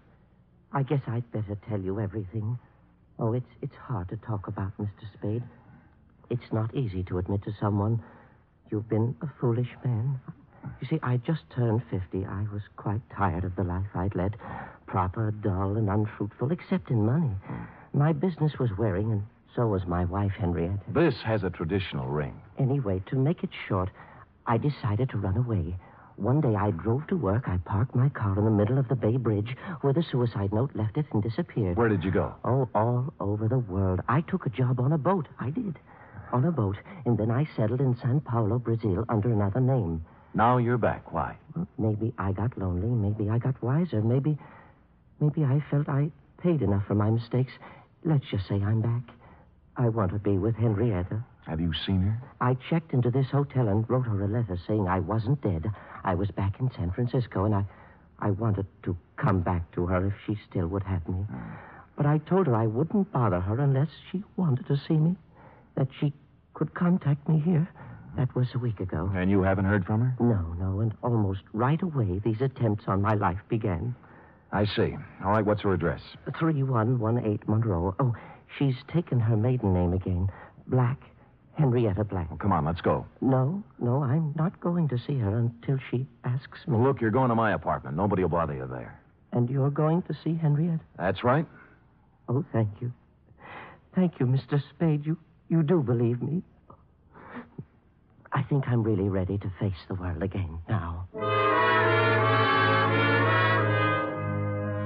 I 0.73 0.83
guess 0.85 1.01
I'd 1.09 1.31
better 1.33 1.57
tell 1.69 1.81
you 1.81 2.01
everything. 2.01 2.59
Oh, 3.19 3.33
it's 3.33 3.49
it's 3.63 3.75
hard 3.77 4.09
to 4.11 4.17
talk 4.17 4.47
about, 4.47 4.73
Mr. 4.79 5.11
Spade. 5.15 5.43
It's 6.29 6.53
not 6.53 6.75
easy 6.75 7.03
to 7.05 7.19
admit 7.19 7.43
to 7.45 7.53
someone 7.61 8.03
you've 8.71 8.89
been 8.89 9.17
a 9.23 9.29
foolish 9.41 9.71
man. 9.85 10.21
You 10.81 10.89
see, 10.89 10.99
I 11.03 11.19
just 11.19 11.43
turned 11.55 11.83
50. 11.91 12.27
I 12.27 12.45
was 12.53 12.63
quite 12.77 13.01
tired 13.17 13.45
of 13.45 13.55
the 13.55 13.63
life 13.63 13.87
I'd 13.95 14.17
led. 14.17 14.37
Proper, 14.87 15.31
dull, 15.31 15.77
and 15.77 15.89
unfruitful, 15.89 16.51
except 16.51 16.91
in 16.91 17.07
money. 17.07 17.31
My 17.93 18.13
business 18.13 18.59
was 18.59 18.71
wearing, 18.77 19.13
and 19.13 19.23
so 19.55 19.69
was 19.69 19.87
my 19.87 20.05
wife, 20.05 20.33
Henrietta. 20.33 20.81
This 20.89 21.15
has 21.25 21.45
a 21.45 21.51
traditional 21.51 22.09
ring. 22.09 22.41
Anyway, 22.59 23.03
to 23.07 23.17
make 23.17 23.45
it 23.45 23.51
short, 23.69 23.91
I 24.47 24.59
decided 24.59 25.09
to 25.11 25.19
run 25.19 25.37
away. 25.37 25.77
One 26.17 26.41
day 26.41 26.55
I 26.55 26.71
drove 26.71 27.07
to 27.09 27.17
work. 27.17 27.47
I 27.47 27.59
parked 27.59 27.95
my 27.95 28.09
car 28.09 28.39
in 28.39 28.45
the 28.45 28.51
middle 28.51 28.79
of 28.79 28.89
the 28.89 28.95
Bay 28.95 29.19
Bridge 29.19 29.55
where 29.83 29.93
the 29.93 30.03
suicide 30.03 30.53
note 30.53 30.71
left 30.75 30.97
it 30.97 31.07
and 31.13 31.23
disappeared. 31.23 31.77
Where 31.77 31.91
did 31.91 32.03
you 32.03 32.11
go? 32.11 32.35
Oh, 32.45 32.69
all 32.75 33.13
over 33.21 33.49
the 33.49 33.59
world. 33.59 34.01
I 34.09 34.23
took 34.23 34.47
a 34.47 34.51
job 34.51 34.81
on 34.81 34.93
a 34.93 34.99
boat. 34.99 35.29
I 35.39 35.51
did. 35.51 35.79
On 36.33 36.45
a 36.45 36.51
boat. 36.51 36.77
And 37.05 37.19
then 37.19 37.31
I 37.31 37.47
settled 37.55 37.81
in 37.81 37.97
Sao 38.01 38.21
Paulo, 38.25 38.59
Brazil, 38.59 39.05
under 39.11 39.31
another 39.31 39.61
name. 39.61 40.05
Now 40.33 40.57
you're 40.57 40.79
back. 40.79 41.13
Why? 41.13 41.37
Well, 41.55 41.69
maybe 41.79 42.15
I 42.19 42.33
got 42.33 42.57
lonely. 42.57 42.89
Maybe 42.89 43.29
I 43.29 43.39
got 43.39 43.63
wiser. 43.63 44.01
Maybe. 44.01 44.39
Maybe 45.21 45.45
I 45.45 45.63
felt 45.71 45.89
I 45.89 46.11
paid 46.43 46.63
enough 46.63 46.87
for 46.87 46.95
my 46.95 47.11
mistakes. 47.11 47.53
Let's 48.05 48.25
just 48.31 48.49
say 48.49 48.57
I'm 48.57 48.81
back. 48.81 49.03
I 49.77 49.91
want 49.91 50.13
to 50.13 50.19
be 50.19 50.39
with 50.39 50.57
Henrietta. 50.57 51.23
Have 51.47 51.61
you 51.61 51.73
seen 51.87 52.03
her? 52.03 52.23
I 52.41 52.57
checked 52.69 52.93
into 52.93 53.11
this 53.11 53.29
hotel 53.31 53.69
and 53.69 53.89
wrote 53.89 54.07
her 54.07 54.25
a 54.25 54.29
letter 54.29 54.59
saying 54.67 54.89
I 54.89 54.99
wasn't 54.99 55.41
dead. 55.43 55.71
I 56.07 56.15
was 56.15 56.31
back 56.31 56.61
in 56.61 56.71
San 56.77 56.93
Francisco, 56.93 57.45
and 57.45 57.55
I, 57.55 57.65
I 58.21 58.31
wanted 58.31 58.67
to 58.85 58.97
come 59.17 59.41
back 59.41 59.71
to 59.73 59.87
her 59.87 60.07
if 60.07 60.15
she 60.25 60.41
still 60.49 60.69
would 60.69 60.85
have 60.85 61.07
me. 61.09 61.19
Hmm. 61.19 61.37
But 61.97 62.07
I 62.07 62.19
told 62.19 62.47
her 62.47 62.55
I 62.55 62.67
wouldn't 62.67 63.13
bother 63.13 63.41
her 63.41 63.59
unless 63.59 63.89
she 64.11 64.23
wanted 64.37 64.67
to 64.69 64.77
see 64.87 64.95
me, 64.95 65.17
that 65.75 65.89
she 65.99 66.13
could 66.55 66.73
contact 66.75 67.29
me 67.29 67.41
here. 67.41 67.69
That 68.17 68.35
was 68.35 68.47
a 68.55 68.59
week 68.59 68.81
ago. 68.81 69.11
And 69.15 69.31
you 69.31 69.43
haven't 69.43 69.65
heard 69.65 69.85
from 69.85 70.01
her? 70.01 70.17
No, 70.21 70.55
no, 70.59 70.81
and 70.81 70.95
almost 71.03 71.43
right 71.53 71.81
away 71.83 72.21
these 72.25 72.41
attempts 72.41 72.85
on 72.87 73.03
my 73.03 73.15
life 73.15 73.41
began. 73.49 73.95
I 74.53 74.65
see. 74.65 74.97
All 75.25 75.33
right, 75.33 75.45
what's 75.45 75.63
her 75.63 75.75
address? 75.75 76.01
3118 76.39 77.41
Monroe. 77.47 77.95
Oh, 77.99 78.15
she's 78.59 78.77
taken 78.93 79.21
her 79.21 79.37
maiden 79.37 79.75
name 79.75 79.93
again. 79.93 80.31
Black. 80.69 80.99
Henrietta 81.57 82.05
Black. 82.05 82.29
Well, 82.31 82.39
come 82.39 82.53
on, 82.53 82.65
let's 82.65 82.81
go. 82.81 83.07
No, 83.21 83.63
no, 83.79 84.03
I'm 84.03 84.35
not 84.37 84.61
going 84.61 84.89
to 84.89 84.99
see 84.99 85.19
her 85.19 85.39
until 85.39 85.79
she 85.91 86.07
asks 86.25 86.67
me. 86.67 86.75
Well, 86.77 86.85
look, 86.85 87.01
you're 87.01 87.11
going 87.11 87.31
to 87.31 87.35
my 87.35 87.53
apartment. 87.53 87.97
Nobody 87.97 88.23
will 88.23 88.29
bother 88.29 88.55
you 88.55 88.67
there. 88.67 89.01
And 89.33 89.49
you're 89.51 89.71
going 89.71 90.03
to 90.03 90.15
see 90.23 90.35
Henrietta? 90.35 90.81
That's 90.99 91.25
right. 91.25 91.47
Oh, 92.29 92.45
thank 92.53 92.69
you. 92.81 92.93
Thank 93.95 94.21
you, 94.21 94.27
Mr. 94.27 94.63
Spade. 94.71 95.07
You, 95.07 95.17
you 95.49 95.63
do 95.63 95.83
believe 95.83 96.23
me. 96.23 96.43
I 98.33 98.43
think 98.43 98.65
I'm 98.69 98.83
really 98.83 99.09
ready 99.09 99.39
to 99.39 99.53
face 99.59 99.79
the 99.89 99.95
world 99.95 100.23
again 100.23 100.59
now. 100.69 101.09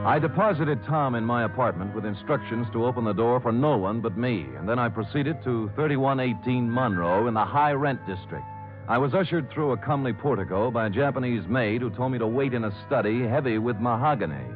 I 0.04 0.18
deposited 0.18 0.82
Tom 0.84 1.14
in 1.14 1.24
my 1.26 1.44
apartment 1.44 1.94
with 1.94 2.06
instructions 2.06 2.66
to 2.72 2.86
open 2.86 3.04
the 3.04 3.12
door 3.12 3.38
for 3.38 3.52
no 3.52 3.76
one 3.76 4.00
but 4.00 4.16
me, 4.16 4.46
and 4.56 4.66
then 4.66 4.78
I 4.78 4.88
proceeded 4.88 5.44
to 5.44 5.70
3118 5.76 6.72
Monroe 6.72 7.28
in 7.28 7.34
the 7.34 7.44
high 7.44 7.72
rent 7.72 8.00
district. 8.06 8.46
I 8.88 8.96
was 8.96 9.12
ushered 9.12 9.50
through 9.50 9.72
a 9.72 9.76
comely 9.76 10.14
portico 10.14 10.70
by 10.70 10.86
a 10.86 10.90
Japanese 10.90 11.46
maid 11.48 11.82
who 11.82 11.90
told 11.90 12.12
me 12.12 12.18
to 12.18 12.26
wait 12.26 12.54
in 12.54 12.64
a 12.64 12.86
study 12.86 13.28
heavy 13.28 13.58
with 13.58 13.76
mahogany. 13.76 14.46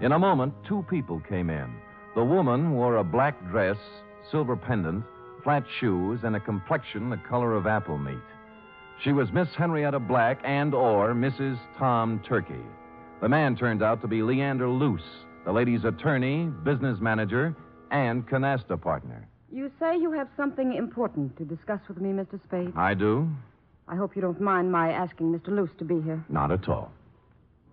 In 0.00 0.10
a 0.10 0.18
moment, 0.18 0.54
two 0.66 0.84
people 0.90 1.20
came 1.20 1.50
in. 1.50 1.72
The 2.16 2.24
woman 2.24 2.72
wore 2.72 2.96
a 2.96 3.04
black 3.04 3.40
dress, 3.48 3.78
silver 4.32 4.56
pendant, 4.56 5.04
flat 5.44 5.62
shoes, 5.78 6.20
and 6.24 6.34
a 6.34 6.40
complexion 6.40 7.10
the 7.10 7.16
color 7.28 7.54
of 7.54 7.68
apple 7.68 7.96
meat. 7.96 8.18
She 9.04 9.12
was 9.12 9.32
Miss 9.32 9.48
Henrietta 9.56 10.00
Black 10.00 10.40
and 10.42 10.74
or 10.74 11.14
Mrs. 11.14 11.60
Tom 11.78 12.20
Turkey. 12.28 12.64
The 13.20 13.28
man 13.28 13.56
turned 13.56 13.82
out 13.82 14.00
to 14.02 14.08
be 14.08 14.22
Leander 14.22 14.68
Luce, 14.68 15.02
the 15.44 15.52
lady's 15.52 15.84
attorney, 15.84 16.44
business 16.64 16.98
manager, 17.00 17.54
and 17.90 18.26
canasta 18.26 18.80
partner. 18.80 19.26
You 19.52 19.70
say 19.78 19.96
you 19.96 20.12
have 20.12 20.28
something 20.36 20.74
important 20.74 21.36
to 21.36 21.44
discuss 21.44 21.80
with 21.88 22.00
me, 22.00 22.10
Mr. 22.10 22.42
Spade. 22.44 22.72
I 22.76 22.94
do? 22.94 23.28
I 23.88 23.96
hope 23.96 24.14
you 24.14 24.22
don't 24.22 24.40
mind 24.40 24.70
my 24.70 24.92
asking 24.92 25.32
Mr. 25.38 25.48
Luce 25.48 25.70
to 25.78 25.84
be 25.84 26.00
here. 26.00 26.24
Not 26.28 26.52
at 26.52 26.68
all. 26.68 26.92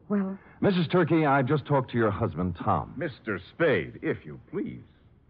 Well, 0.10 0.38
Mrs. 0.62 0.90
Turkey, 0.92 1.26
I 1.26 1.42
just 1.44 1.66
talked 1.66 1.92
to 1.92 1.98
your 1.98 2.12
husband, 2.12 2.56
Tom. 2.64 2.94
Mr. 2.98 3.40
Spade, 3.54 4.00
if 4.02 4.26
you 4.26 4.40
please. 4.50 4.82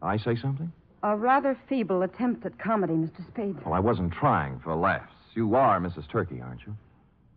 I 0.01 0.17
say 0.17 0.35
something? 0.35 0.71
a 1.03 1.15
rather 1.15 1.57
feeble 1.69 2.01
attempt 2.01 2.45
at 2.45 2.57
comedy, 2.57 2.93
Mr. 2.93 3.25
Spade. 3.27 3.55
Well, 3.63 3.73
I 3.73 3.79
wasn't 3.79 4.13
trying 4.13 4.59
for 4.59 4.75
laughs. 4.75 5.13
You 5.35 5.55
are 5.55 5.79
Mrs. 5.79 6.09
Turkey, 6.09 6.41
aren't 6.41 6.61
you? 6.65 6.75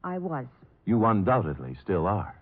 I 0.02 0.18
was. 0.18 0.46
You 0.86 1.04
undoubtedly 1.04 1.76
still 1.82 2.06
are. 2.06 2.34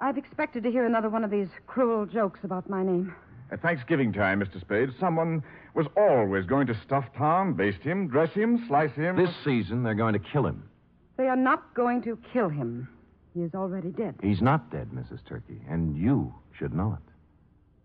I've 0.00 0.18
expected 0.18 0.62
to 0.64 0.70
hear 0.70 0.84
another 0.84 1.08
one 1.08 1.24
of 1.24 1.30
these 1.30 1.48
cruel 1.66 2.04
jokes 2.06 2.40
about 2.42 2.68
my 2.68 2.82
name. 2.82 3.14
At 3.50 3.62
Thanksgiving 3.62 4.12
time, 4.12 4.40
Mr. 4.40 4.60
Spade, 4.60 4.90
someone 5.00 5.42
was 5.74 5.86
always 5.96 6.44
going 6.44 6.66
to 6.66 6.74
stuff 6.84 7.04
Tom, 7.16 7.54
baste 7.54 7.80
him, 7.80 8.08
dress 8.08 8.32
him, 8.32 8.64
slice 8.66 8.92
him. 8.92 9.16
This 9.16 9.34
season, 9.44 9.82
they're 9.82 9.94
going 9.94 10.12
to 10.12 10.18
kill 10.18 10.44
him. 10.46 10.68
They 11.16 11.28
are 11.28 11.36
not 11.36 11.74
going 11.74 12.02
to 12.02 12.18
kill 12.32 12.48
him. 12.48 12.88
He 13.34 13.42
is 13.42 13.54
already 13.54 13.90
dead. 13.90 14.16
He's 14.22 14.42
not 14.42 14.70
dead, 14.70 14.90
Mrs. 14.90 15.24
Turkey, 15.26 15.60
and 15.68 15.96
you 15.96 16.34
should 16.58 16.74
know 16.74 16.98
it. 16.98 17.12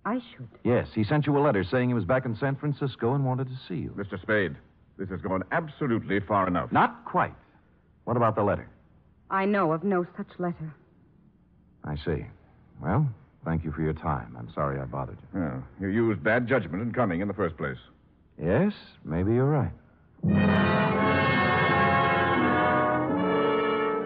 I 0.03 0.19
should. 0.33 0.49
Yes, 0.63 0.87
he 0.93 1.03
sent 1.03 1.27
you 1.27 1.37
a 1.37 1.39
letter 1.39 1.63
saying 1.63 1.89
he 1.89 1.93
was 1.93 2.05
back 2.05 2.25
in 2.25 2.35
San 2.35 2.55
Francisco 2.55 3.13
and 3.13 3.25
wanted 3.25 3.47
to 3.47 3.59
see 3.67 3.75
you. 3.75 3.91
Mr. 3.91 4.19
Spade, 4.21 4.55
this 4.97 5.09
has 5.09 5.21
gone 5.21 5.43
absolutely 5.51 6.19
far 6.19 6.47
enough. 6.47 6.71
Not 6.71 7.05
quite. 7.05 7.35
What 8.05 8.17
about 8.17 8.35
the 8.35 8.43
letter? 8.43 8.67
I 9.29 9.45
know 9.45 9.71
of 9.71 9.83
no 9.83 10.05
such 10.17 10.27
letter. 10.39 10.73
I 11.83 11.95
see. 12.05 12.25
Well, 12.81 13.07
thank 13.45 13.63
you 13.63 13.71
for 13.71 13.81
your 13.81 13.93
time. 13.93 14.35
I'm 14.37 14.51
sorry 14.53 14.79
I 14.79 14.85
bothered 14.85 15.17
you. 15.33 15.39
Yeah, 15.39 15.61
you 15.79 15.87
used 15.89 16.23
bad 16.23 16.47
judgment 16.47 16.81
in 16.83 16.91
coming 16.93 17.21
in 17.21 17.27
the 17.27 17.33
first 17.33 17.57
place. 17.57 17.77
Yes, 18.41 18.73
maybe 19.05 19.33
you're 19.33 19.45
right. 19.49 19.71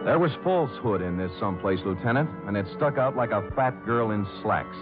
There 0.05 0.20
was 0.20 0.32
falsehood 0.44 1.01
in 1.01 1.17
this 1.17 1.32
someplace, 1.39 1.79
Lieutenant, 1.84 2.29
and 2.48 2.55
it 2.55 2.67
stuck 2.77 2.98
out 2.98 3.15
like 3.15 3.32
a 3.32 3.50
fat 3.55 3.86
girl 3.86 4.12
in 4.12 4.27
slacks. 4.41 4.75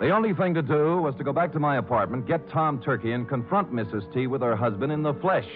The 0.00 0.10
only 0.10 0.34
thing 0.34 0.54
to 0.54 0.62
do 0.62 0.98
was 0.98 1.14
to 1.18 1.24
go 1.24 1.32
back 1.32 1.52
to 1.52 1.60
my 1.60 1.76
apartment, 1.78 2.26
get 2.26 2.48
Tom 2.50 2.82
Turkey, 2.82 3.12
and 3.12 3.28
confront 3.28 3.72
Mrs. 3.72 4.12
T 4.12 4.26
with 4.26 4.42
her 4.42 4.56
husband 4.56 4.92
in 4.92 5.02
the 5.02 5.14
flesh. 5.14 5.48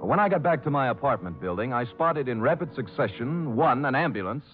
But 0.00 0.06
when 0.06 0.18
I 0.18 0.28
got 0.28 0.42
back 0.42 0.64
to 0.64 0.70
my 0.70 0.88
apartment 0.88 1.40
building, 1.40 1.72
I 1.72 1.84
spotted 1.86 2.28
in 2.28 2.40
rapid 2.40 2.74
succession 2.74 3.54
one, 3.54 3.84
an 3.84 3.94
ambulance, 3.94 4.44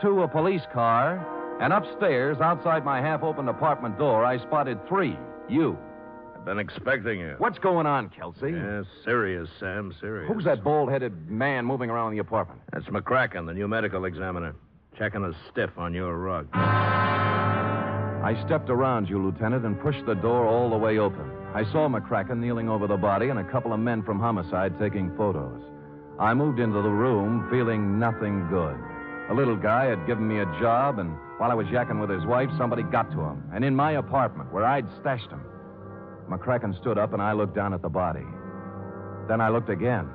two, 0.00 0.22
a 0.22 0.28
police 0.28 0.62
car, 0.72 1.26
and 1.60 1.72
upstairs, 1.72 2.38
outside 2.40 2.84
my 2.84 3.00
half 3.00 3.22
open 3.22 3.48
apartment 3.48 3.98
door, 3.98 4.24
I 4.24 4.38
spotted 4.38 4.78
three, 4.88 5.16
you. 5.48 5.78
I've 6.34 6.44
been 6.44 6.58
expecting 6.58 7.20
you. 7.20 7.34
What's 7.38 7.58
going 7.58 7.86
on, 7.86 8.08
Kelsey? 8.08 8.52
Yeah, 8.52 8.82
serious, 9.04 9.48
Sam, 9.58 9.94
serious. 10.00 10.32
Who's 10.32 10.44
that 10.44 10.64
bald 10.64 10.90
headed 10.90 11.30
man 11.30 11.66
moving 11.66 11.90
around 11.90 12.12
the 12.12 12.18
apartment? 12.18 12.62
That's 12.72 12.86
McCracken, 12.86 13.46
the 13.46 13.52
new 13.52 13.68
medical 13.68 14.06
examiner. 14.06 14.54
Checking 14.96 15.22
a 15.22 15.32
stiff 15.50 15.70
on 15.76 15.92
your 15.92 16.16
rug. 16.16 16.48
I 16.54 18.42
stepped 18.46 18.70
around 18.70 19.08
you, 19.08 19.22
Lieutenant, 19.22 19.64
and 19.64 19.78
pushed 19.80 20.04
the 20.06 20.14
door 20.14 20.46
all 20.46 20.70
the 20.70 20.76
way 20.76 20.98
open. 20.98 21.30
I 21.54 21.64
saw 21.64 21.88
McCracken 21.88 22.38
kneeling 22.38 22.68
over 22.68 22.86
the 22.86 22.96
body 22.96 23.28
and 23.28 23.38
a 23.38 23.44
couple 23.44 23.72
of 23.72 23.80
men 23.80 24.02
from 24.02 24.18
homicide 24.18 24.78
taking 24.78 25.14
photos. 25.16 25.62
I 26.18 26.32
moved 26.34 26.58
into 26.58 26.82
the 26.82 26.90
room 26.90 27.48
feeling 27.50 27.98
nothing 27.98 28.46
good. 28.48 28.78
A 29.30 29.34
little 29.34 29.56
guy 29.56 29.84
had 29.84 30.08
given 30.08 30.26
me 30.26 30.40
a 30.40 30.44
job, 30.60 30.98
and 30.98 31.16
while 31.38 31.52
I 31.52 31.54
was 31.54 31.68
yakking 31.68 32.00
with 32.00 32.10
his 32.10 32.26
wife, 32.26 32.50
somebody 32.58 32.82
got 32.82 33.12
to 33.12 33.20
him. 33.20 33.44
And 33.54 33.64
in 33.64 33.76
my 33.76 33.92
apartment, 33.92 34.52
where 34.52 34.64
I'd 34.64 34.86
stashed 35.00 35.30
him. 35.30 35.40
McCracken 36.28 36.76
stood 36.80 36.98
up, 36.98 37.12
and 37.12 37.22
I 37.22 37.32
looked 37.32 37.54
down 37.54 37.72
at 37.72 37.80
the 37.80 37.88
body. 37.88 38.26
Then 39.28 39.40
I 39.40 39.48
looked 39.48 39.70
again. 39.70 40.08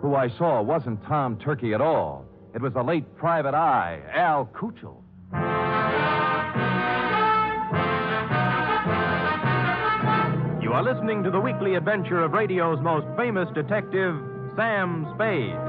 Who 0.00 0.14
I 0.14 0.28
saw 0.28 0.62
wasn't 0.62 1.04
Tom 1.04 1.36
Turkey 1.38 1.74
at 1.74 1.80
all. 1.80 2.26
It 2.54 2.62
was 2.62 2.72
the 2.72 2.82
late 2.84 3.16
private 3.16 3.54
eye, 3.54 4.00
Al 4.14 4.46
Kuchel. 4.46 5.02
You 10.62 10.72
are 10.72 10.82
listening 10.84 11.24
to 11.24 11.30
the 11.32 11.40
weekly 11.40 11.74
adventure 11.74 12.22
of 12.22 12.32
radio's 12.32 12.78
most 12.80 13.06
famous 13.16 13.48
detective, 13.52 14.14
Sam 14.54 15.12
Spade. 15.16 15.63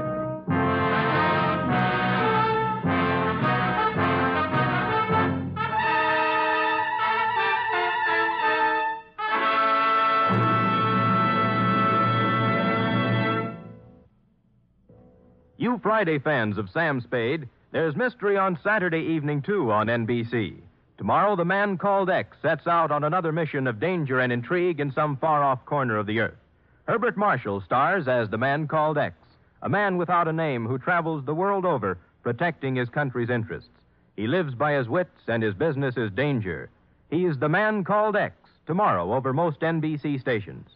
Friday 15.78 16.18
fans 16.18 16.58
of 16.58 16.70
Sam 16.70 17.00
Spade, 17.00 17.48
there's 17.72 17.96
mystery 17.96 18.36
on 18.36 18.58
Saturday 18.62 19.00
evening, 19.00 19.42
too, 19.42 19.70
on 19.70 19.86
NBC. 19.86 20.56
Tomorrow, 20.98 21.36
the 21.36 21.44
man 21.44 21.76
called 21.76 22.08
X 22.08 22.36
sets 22.40 22.66
out 22.66 22.90
on 22.90 23.04
another 23.04 23.32
mission 23.32 23.66
of 23.66 23.80
danger 23.80 24.20
and 24.20 24.32
intrigue 24.32 24.80
in 24.80 24.92
some 24.92 25.16
far 25.16 25.42
off 25.42 25.64
corner 25.66 25.96
of 25.96 26.06
the 26.06 26.20
earth. 26.20 26.38
Herbert 26.86 27.16
Marshall 27.16 27.60
stars 27.60 28.08
as 28.08 28.30
the 28.30 28.38
man 28.38 28.66
called 28.66 28.96
X, 28.96 29.16
a 29.62 29.68
man 29.68 29.96
without 29.98 30.28
a 30.28 30.32
name 30.32 30.66
who 30.66 30.78
travels 30.78 31.24
the 31.24 31.34
world 31.34 31.64
over 31.64 31.98
protecting 32.22 32.74
his 32.74 32.88
country's 32.88 33.30
interests. 33.30 33.70
He 34.16 34.26
lives 34.26 34.54
by 34.54 34.72
his 34.72 34.88
wits, 34.88 35.20
and 35.28 35.42
his 35.42 35.54
business 35.54 35.96
is 35.96 36.10
danger. 36.10 36.70
He's 37.10 37.38
the 37.38 37.48
man 37.48 37.84
called 37.84 38.16
X, 38.16 38.34
tomorrow 38.66 39.12
over 39.12 39.32
most 39.32 39.60
NBC 39.60 40.20
stations. 40.20 40.68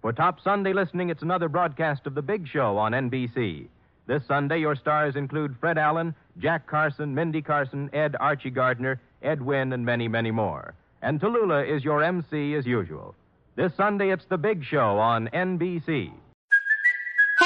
For 0.00 0.12
top 0.12 0.40
Sunday 0.40 0.72
listening, 0.72 1.10
it's 1.10 1.22
another 1.22 1.48
broadcast 1.48 2.06
of 2.06 2.14
The 2.14 2.22
Big 2.22 2.46
Show 2.46 2.78
on 2.78 2.92
NBC. 2.92 3.66
This 4.06 4.22
Sunday, 4.28 4.60
your 4.60 4.76
stars 4.76 5.16
include 5.16 5.56
Fred 5.58 5.78
Allen, 5.78 6.14
Jack 6.38 6.68
Carson, 6.68 7.14
Mindy 7.14 7.42
Carson, 7.42 7.90
Ed 7.92 8.14
Archie 8.20 8.50
Gardner, 8.50 9.00
Ed 9.22 9.42
Wynn, 9.42 9.72
and 9.72 9.84
many, 9.84 10.06
many 10.06 10.30
more. 10.30 10.74
And 11.02 11.20
Tallulah 11.20 11.68
is 11.68 11.82
your 11.84 12.04
MC 12.04 12.54
as 12.54 12.66
usual. 12.66 13.16
This 13.56 13.72
Sunday, 13.76 14.10
it's 14.12 14.24
The 14.26 14.38
Big 14.38 14.64
Show 14.64 14.98
on 14.98 15.28
NBC. 15.32 16.12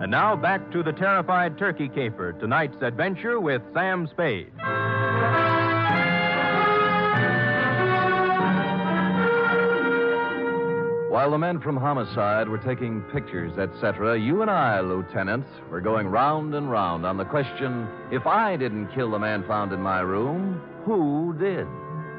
And 0.00 0.10
now 0.10 0.34
back 0.34 0.72
to 0.72 0.82
the 0.82 0.92
terrified 0.92 1.58
turkey 1.58 1.86
caper, 1.86 2.32
tonight's 2.32 2.80
adventure 2.80 3.38
with 3.38 3.60
Sam 3.74 4.08
Spade. 4.10 4.50
While 11.10 11.32
the 11.32 11.38
men 11.38 11.60
from 11.60 11.76
homicide 11.76 12.48
were 12.48 12.56
taking 12.56 13.02
pictures, 13.12 13.58
etc., 13.58 14.18
you 14.18 14.40
and 14.40 14.50
I, 14.50 14.80
Lieutenant, 14.80 15.44
were 15.70 15.82
going 15.82 16.06
round 16.06 16.54
and 16.54 16.70
round 16.70 17.04
on 17.04 17.18
the 17.18 17.26
question 17.26 17.86
if 18.10 18.26
I 18.26 18.56
didn't 18.56 18.94
kill 18.94 19.10
the 19.10 19.18
man 19.18 19.44
found 19.46 19.70
in 19.74 19.82
my 19.82 20.00
room, 20.00 20.62
who 20.86 21.36
did? 21.38 21.66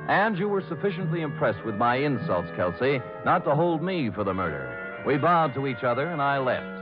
And 0.08 0.38
you 0.38 0.48
were 0.50 0.62
sufficiently 0.70 1.22
impressed 1.22 1.66
with 1.66 1.78
my 1.78 1.96
insults, 1.96 2.52
Kelsey, 2.56 3.02
not 3.26 3.44
to 3.46 3.56
hold 3.56 3.82
me 3.82 4.12
for 4.12 4.24
the 4.24 4.36
murder. 4.36 5.02
We 5.04 5.18
bowed 5.18 5.56
to 5.56 5.66
each 5.66 5.84
other 5.84 6.06
and 6.06 6.22
I 6.22 6.38
left. 6.38 6.81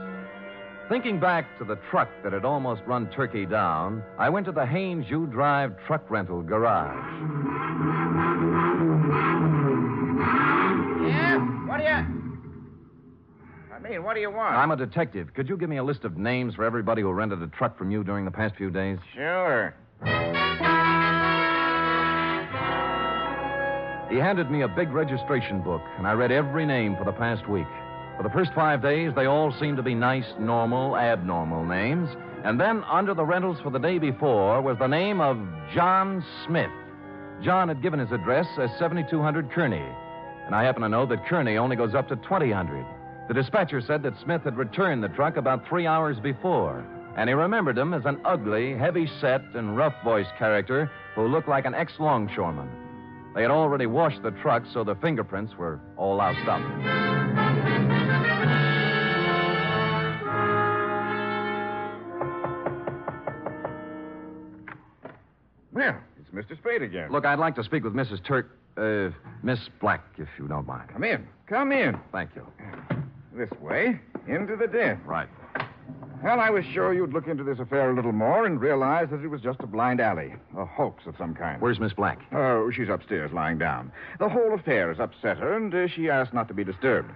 Thinking 0.90 1.20
back 1.20 1.56
to 1.58 1.64
the 1.64 1.76
truck 1.88 2.08
that 2.24 2.32
had 2.32 2.44
almost 2.44 2.82
run 2.84 3.08
Turkey 3.10 3.46
down, 3.46 4.02
I 4.18 4.28
went 4.28 4.44
to 4.46 4.52
the 4.52 4.66
Haynes 4.66 5.06
U 5.08 5.28
Drive 5.28 5.72
truck 5.86 6.10
rental 6.10 6.42
garage. 6.42 6.96
Yeah? 11.06 11.38
What 11.68 11.76
do 11.76 11.84
you. 11.84 11.90
I 13.72 13.78
mean, 13.88 14.02
what 14.02 14.14
do 14.14 14.20
you 14.20 14.32
want? 14.32 14.56
I'm 14.56 14.72
a 14.72 14.76
detective. 14.76 15.32
Could 15.32 15.48
you 15.48 15.56
give 15.56 15.70
me 15.70 15.76
a 15.76 15.84
list 15.84 16.02
of 16.02 16.16
names 16.16 16.56
for 16.56 16.64
everybody 16.64 17.02
who 17.02 17.12
rented 17.12 17.40
a 17.40 17.46
truck 17.46 17.78
from 17.78 17.92
you 17.92 18.02
during 18.02 18.24
the 18.24 18.32
past 18.32 18.56
few 18.56 18.70
days? 18.72 18.98
Sure. 19.14 19.72
He 24.10 24.16
handed 24.16 24.50
me 24.50 24.62
a 24.62 24.68
big 24.68 24.90
registration 24.90 25.62
book, 25.62 25.82
and 25.98 26.06
I 26.08 26.14
read 26.14 26.32
every 26.32 26.66
name 26.66 26.96
for 26.96 27.04
the 27.04 27.12
past 27.12 27.48
week. 27.48 27.68
For 28.20 28.28
the 28.28 28.34
first 28.34 28.52
five 28.52 28.82
days, 28.82 29.12
they 29.16 29.24
all 29.24 29.50
seemed 29.50 29.78
to 29.78 29.82
be 29.82 29.94
nice, 29.94 30.26
normal, 30.38 30.94
abnormal 30.94 31.64
names. 31.64 32.10
And 32.44 32.60
then, 32.60 32.84
under 32.84 33.14
the 33.14 33.24
rentals 33.24 33.58
for 33.62 33.70
the 33.70 33.78
day 33.78 33.98
before, 33.98 34.60
was 34.60 34.76
the 34.78 34.86
name 34.86 35.22
of 35.22 35.38
John 35.72 36.22
Smith. 36.44 36.70
John 37.42 37.68
had 37.68 37.80
given 37.80 37.98
his 37.98 38.12
address 38.12 38.46
as 38.58 38.68
7200 38.78 39.50
Kearny, 39.50 39.80
and 40.44 40.54
I 40.54 40.62
happen 40.64 40.82
to 40.82 40.88
know 40.90 41.06
that 41.06 41.24
Kearny 41.24 41.56
only 41.56 41.76
goes 41.76 41.94
up 41.94 42.08
to 42.08 42.16
2000. 42.16 42.84
The 43.28 43.32
dispatcher 43.32 43.80
said 43.80 44.02
that 44.02 44.20
Smith 44.22 44.42
had 44.42 44.58
returned 44.58 45.02
the 45.02 45.08
truck 45.08 45.38
about 45.38 45.66
three 45.66 45.86
hours 45.86 46.20
before, 46.20 46.84
and 47.16 47.26
he 47.26 47.32
remembered 47.32 47.78
him 47.78 47.94
as 47.94 48.04
an 48.04 48.20
ugly, 48.26 48.76
heavy 48.76 49.08
set, 49.22 49.40
and 49.54 49.78
rough 49.78 49.94
voiced 50.04 50.36
character 50.38 50.90
who 51.14 51.26
looked 51.26 51.48
like 51.48 51.64
an 51.64 51.74
ex 51.74 51.94
longshoreman. 51.98 52.68
They 53.34 53.40
had 53.40 53.50
already 53.50 53.86
washed 53.86 54.22
the 54.22 54.32
truck, 54.42 54.64
so 54.74 54.84
the 54.84 54.96
fingerprints 54.96 55.56
were 55.56 55.80
all 55.96 56.20
up. 56.20 58.09
Well, 65.80 65.96
it's 66.20 66.28
Mr. 66.28 66.58
Spade 66.58 66.82
again. 66.82 67.10
Look, 67.10 67.24
I'd 67.24 67.38
like 67.38 67.54
to 67.54 67.64
speak 67.64 67.84
with 67.84 67.94
Mrs. 67.94 68.22
Turk. 68.22 68.50
Uh, 68.76 69.08
Miss 69.42 69.58
Black, 69.80 70.04
if 70.18 70.28
you 70.38 70.46
don't 70.46 70.66
mind. 70.66 70.90
Come 70.90 71.04
in. 71.04 71.26
Come 71.46 71.72
in. 71.72 71.98
Thank 72.12 72.32
you. 72.36 72.46
This 73.32 73.50
way. 73.62 73.98
Into 74.28 74.56
the 74.56 74.66
den. 74.66 75.00
Right. 75.06 75.26
Well, 76.22 76.38
I 76.38 76.50
was 76.50 76.66
sure 76.66 76.92
you'd 76.92 77.14
look 77.14 77.28
into 77.28 77.44
this 77.44 77.58
affair 77.58 77.90
a 77.90 77.94
little 77.94 78.12
more 78.12 78.44
and 78.44 78.60
realize 78.60 79.08
that 79.08 79.24
it 79.24 79.28
was 79.28 79.40
just 79.40 79.60
a 79.60 79.66
blind 79.66 80.02
alley, 80.02 80.34
a 80.54 80.66
hoax 80.66 81.06
of 81.06 81.14
some 81.16 81.34
kind. 81.34 81.62
Where's 81.62 81.80
Miss 81.80 81.94
Black? 81.94 82.20
Oh, 82.30 82.70
she's 82.70 82.90
upstairs 82.90 83.32
lying 83.32 83.56
down. 83.56 83.90
The 84.18 84.28
whole 84.28 84.52
affair 84.52 84.88
has 84.88 85.00
upset 85.00 85.38
her, 85.38 85.56
and 85.56 85.74
uh, 85.74 85.88
she 85.88 86.10
asked 86.10 86.34
not 86.34 86.46
to 86.48 86.54
be 86.54 86.62
disturbed. 86.62 87.10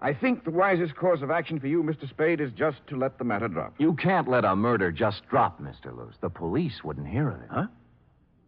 I 0.00 0.14
think 0.14 0.44
the 0.44 0.52
wisest 0.52 0.94
course 0.94 1.22
of 1.22 1.30
action 1.32 1.58
for 1.58 1.66
you, 1.66 1.82
Mr. 1.82 2.08
Spade, 2.08 2.40
is 2.40 2.52
just 2.52 2.78
to 2.86 2.96
let 2.96 3.18
the 3.18 3.24
matter 3.24 3.48
drop. 3.48 3.74
You 3.78 3.94
can't 3.94 4.28
let 4.28 4.44
a 4.44 4.54
murder 4.54 4.92
just 4.92 5.28
drop, 5.28 5.60
Mr. 5.60 5.94
Luce. 5.94 6.14
The 6.20 6.30
police 6.30 6.84
wouldn't 6.84 7.08
hear 7.08 7.28
of 7.30 7.42
it. 7.42 7.48
Huh? 7.50 7.66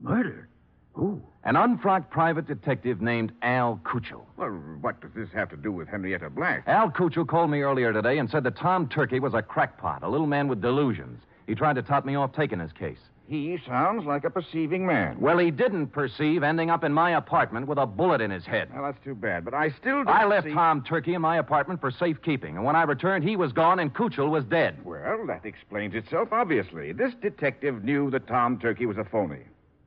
Murder? 0.02 0.48
Who? 0.94 1.22
An 1.44 1.56
unfrocked 1.56 2.10
private 2.10 2.46
detective 2.46 3.00
named 3.00 3.32
Al 3.42 3.80
Cuccio. 3.84 4.22
Well, 4.36 4.50
what 4.80 5.00
does 5.00 5.10
this 5.14 5.28
have 5.32 5.48
to 5.50 5.56
do 5.56 5.72
with 5.72 5.88
Henrietta 5.88 6.28
Black? 6.30 6.64
Al 6.66 6.90
Cuccio 6.90 7.26
called 7.26 7.50
me 7.50 7.62
earlier 7.62 7.92
today 7.92 8.18
and 8.18 8.28
said 8.28 8.44
that 8.44 8.56
Tom 8.56 8.88
Turkey 8.88 9.20
was 9.20 9.34
a 9.34 9.42
crackpot, 9.42 10.02
a 10.02 10.08
little 10.08 10.26
man 10.26 10.48
with 10.48 10.60
delusions. 10.60 11.22
He 11.46 11.54
tried 11.54 11.76
to 11.76 11.82
top 11.82 12.04
me 12.04 12.14
off 12.14 12.32
taking 12.32 12.60
his 12.60 12.72
case. 12.72 12.98
He 13.26 13.58
sounds 13.66 14.04
like 14.04 14.24
a 14.24 14.30
perceiving 14.30 14.84
man. 14.84 15.18
Well, 15.18 15.38
he 15.38 15.50
didn't 15.50 15.86
perceive 15.86 16.42
ending 16.42 16.68
up 16.68 16.84
in 16.84 16.92
my 16.92 17.12
apartment 17.12 17.66
with 17.66 17.78
a 17.78 17.86
bullet 17.86 18.20
in 18.20 18.30
his 18.30 18.44
head. 18.44 18.68
Well, 18.74 18.82
that's 18.82 19.02
too 19.02 19.14
bad, 19.14 19.44
but 19.44 19.54
I 19.54 19.70
still 19.70 20.04
don't 20.04 20.08
I 20.08 20.26
left 20.26 20.48
see... 20.48 20.52
Tom 20.52 20.82
Turkey 20.82 21.14
in 21.14 21.22
my 21.22 21.38
apartment 21.38 21.80
for 21.80 21.90
safekeeping, 21.90 22.56
and 22.56 22.64
when 22.64 22.76
I 22.76 22.82
returned, 22.82 23.24
he 23.24 23.36
was 23.36 23.52
gone 23.52 23.78
and 23.78 23.94
Cuccio 23.94 24.28
was 24.28 24.44
dead. 24.44 24.84
Well, 24.84 25.24
that 25.28 25.46
explains 25.46 25.94
itself, 25.94 26.28
obviously. 26.32 26.92
This 26.92 27.14
detective 27.22 27.82
knew 27.82 28.10
that 28.10 28.26
Tom 28.26 28.58
Turkey 28.58 28.84
was 28.84 28.98
a 28.98 29.04
phony. 29.04 29.40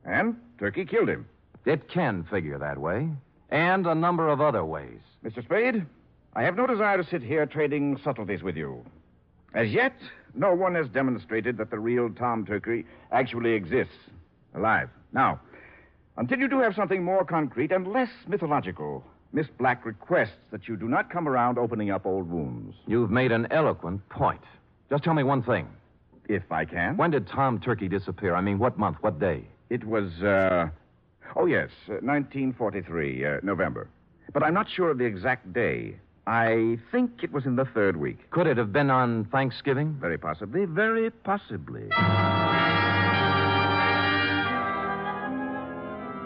And 0.06 0.36
Turkey 0.58 0.84
killed 0.84 1.08
him. 1.08 1.26
It 1.64 1.88
can 1.88 2.24
figure 2.30 2.58
that 2.58 2.78
way, 2.78 3.08
and 3.50 3.86
a 3.86 3.94
number 3.94 4.28
of 4.28 4.40
other 4.40 4.64
ways. 4.64 5.00
Mr. 5.24 5.44
Spade, 5.44 5.84
I 6.34 6.42
have 6.42 6.56
no 6.56 6.66
desire 6.66 6.96
to 6.96 7.08
sit 7.10 7.22
here 7.22 7.44
trading 7.44 7.98
subtleties 8.04 8.42
with 8.42 8.56
you. 8.56 8.84
As 9.52 9.70
yet, 9.70 9.94
no 10.34 10.54
one 10.54 10.74
has 10.76 10.86
demonstrated 10.88 11.56
that 11.56 11.70
the 11.70 11.78
real 11.78 12.08
Tom 12.10 12.46
Turkey 12.46 12.84
actually 13.10 13.52
exists, 13.52 13.94
alive. 14.54 14.88
Now, 15.12 15.40
until 16.16 16.38
you 16.38 16.48
do 16.48 16.60
have 16.60 16.74
something 16.74 17.02
more 17.02 17.24
concrete 17.24 17.72
and 17.72 17.86
less 17.92 18.10
mythological, 18.28 19.04
Miss 19.32 19.46
Black 19.58 19.84
requests 19.84 20.38
that 20.50 20.68
you 20.68 20.76
do 20.76 20.88
not 20.88 21.10
come 21.10 21.26
around 21.26 21.58
opening 21.58 21.90
up 21.90 22.06
old 22.06 22.30
wounds. 22.30 22.76
You've 22.86 23.10
made 23.10 23.32
an 23.32 23.48
eloquent 23.50 24.08
point. 24.08 24.42
Just 24.88 25.02
tell 25.02 25.14
me 25.14 25.24
one 25.24 25.42
thing. 25.42 25.68
If 26.28 26.50
I 26.50 26.64
can. 26.64 26.96
When 26.96 27.10
did 27.10 27.26
Tom 27.28 27.60
Turkey 27.60 27.88
disappear? 27.88 28.34
I 28.34 28.40
mean, 28.40 28.58
what 28.58 28.78
month, 28.78 28.98
what 29.00 29.18
day? 29.18 29.44
It 29.70 29.84
was, 29.84 30.22
uh. 30.22 30.68
Oh, 31.34 31.46
yes, 31.46 31.70
uh, 31.88 31.98
1943, 32.00 33.26
uh, 33.26 33.40
November. 33.42 33.88
But 34.32 34.42
I'm 34.42 34.54
not 34.54 34.68
sure 34.70 34.90
of 34.90 34.98
the 34.98 35.04
exact 35.04 35.52
day. 35.52 35.96
I 36.26 36.78
think 36.90 37.22
it 37.22 37.32
was 37.32 37.46
in 37.46 37.56
the 37.56 37.64
third 37.64 37.96
week. 37.96 38.30
Could 38.30 38.46
it 38.46 38.56
have 38.56 38.72
been 38.72 38.90
on 38.90 39.26
Thanksgiving? 39.26 39.96
Very 40.00 40.18
possibly, 40.18 40.64
very 40.64 41.10
possibly. 41.10 41.88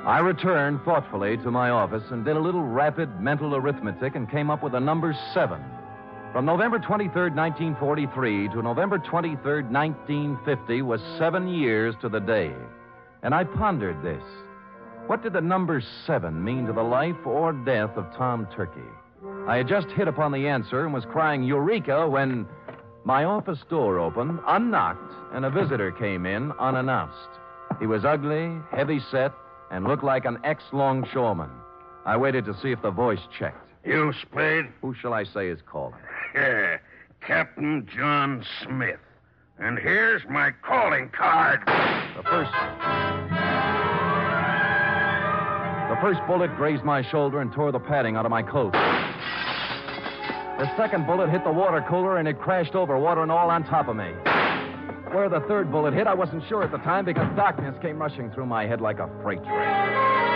I 0.07 0.21
returned 0.21 0.81
thoughtfully 0.85 1.37
to 1.39 1.51
my 1.51 1.69
office 1.71 2.05
and 2.11 2.25
did 2.25 2.37
a 2.37 2.41
little 2.41 2.63
rapid 2.63 3.21
mental 3.21 3.55
arithmetic 3.55 4.17
and 4.17 4.31
came 4.31 4.51
up 4.51 4.63
with 4.63 4.73
the 4.73 4.81
number 4.81 5.15
seven. 5.35 5.63
From 6.33 6.47
November 6.47 6.79
23rd, 6.79 7.35
1943 7.35 8.49
to 8.49 8.63
November 8.63 8.99
23rd, 8.99 9.71
1950 9.71 10.83
was 10.83 11.01
seven 11.19 11.49
years 11.49 11.95
to 12.01 12.09
the 12.09 12.21
day. 12.21 12.55
And 13.23 13.35
I 13.35 13.45
pondered 13.45 14.03
this. 14.03 14.23
What 15.07 15.23
did 15.23 15.33
the 15.33 15.41
number 15.41 15.83
seven 16.07 16.43
mean 16.43 16.67
to 16.67 16.73
the 16.73 16.83
life 16.83 17.27
or 17.27 17.53
death 17.53 17.97
of 17.97 18.07
Tom 18.17 18.47
Turkey? 18.55 18.81
I 19.47 19.57
had 19.59 19.69
just 19.69 19.89
hit 19.89 20.09
upon 20.09 20.33
the 20.33 20.47
answer 20.49 20.85
and 20.85 20.95
was 20.95 21.05
crying 21.05 21.43
Eureka 21.43 22.09
when 22.09 22.47
my 23.05 23.25
office 23.25 23.59
door 23.69 23.99
opened, 23.99 24.39
unknocked, 24.47 25.13
and 25.35 25.45
a 25.45 25.51
visitor 25.51 25.91
came 25.91 26.27
in 26.27 26.53
unannounced. 26.53 27.29
He 27.79 27.87
was 27.87 28.05
ugly, 28.05 28.57
heavy 28.71 29.01
set, 29.11 29.33
and 29.71 29.85
looked 29.85 30.05
like 30.05 30.25
an 30.25 30.39
ex 30.45 30.63
longshoreman. 30.73 31.51
I 32.05 32.17
waited 32.17 32.45
to 32.47 32.55
see 32.61 32.73
if 32.73 32.83
the 32.83 32.91
voice 32.91 33.21
checked. 33.39 33.69
You, 33.85 34.13
Spade? 34.23 34.67
Who 34.83 34.95
shall 34.95 35.13
I 35.15 35.25
say 35.25 35.49
is 35.49 35.61
calling? 35.67 35.95
Yeah, 36.35 36.79
Captain 37.21 37.89
John 37.95 38.45
Smith. 38.63 39.01
And 39.61 39.79
here's 39.79 40.23
my 40.31 40.53
calling 40.63 41.11
card. 41.11 41.61
The 42.17 42.23
first. 42.23 42.51
The 45.91 45.97
first 46.01 46.27
bullet 46.27 46.57
grazed 46.57 46.83
my 46.83 47.03
shoulder 47.11 47.43
and 47.43 47.53
tore 47.53 47.71
the 47.71 47.79
padding 47.79 48.17
out 48.17 48.25
of 48.25 48.31
my 48.31 48.43
coat. 48.43 48.73
The 48.73 50.77
second 50.79 51.07
bullet 51.07 51.29
hit 51.29 51.45
the 51.45 51.53
water 51.53 51.85
cooler 51.89 52.17
and 52.17 52.27
it 52.27 52.41
crashed 52.41 52.75
over, 52.75 52.99
water 52.99 53.23
and 53.23 53.31
all 53.31 53.51
on 53.51 53.65
top 53.65 53.89
of 53.89 53.97
me. 53.97 54.13
Where 55.13 55.29
the 55.29 55.41
third 55.47 55.71
bullet 55.71 55.93
hit, 55.93 56.07
I 56.07 56.15
wasn't 56.15 56.43
sure 56.49 56.63
at 56.63 56.71
the 56.71 56.79
time 56.79 57.05
because 57.05 57.29
darkness 57.37 57.77
came 57.83 57.99
rushing 57.99 58.31
through 58.31 58.47
my 58.47 58.67
head 58.67 58.81
like 58.81 58.99
a 58.99 59.11
freight 59.23 59.45
train. 59.45 60.30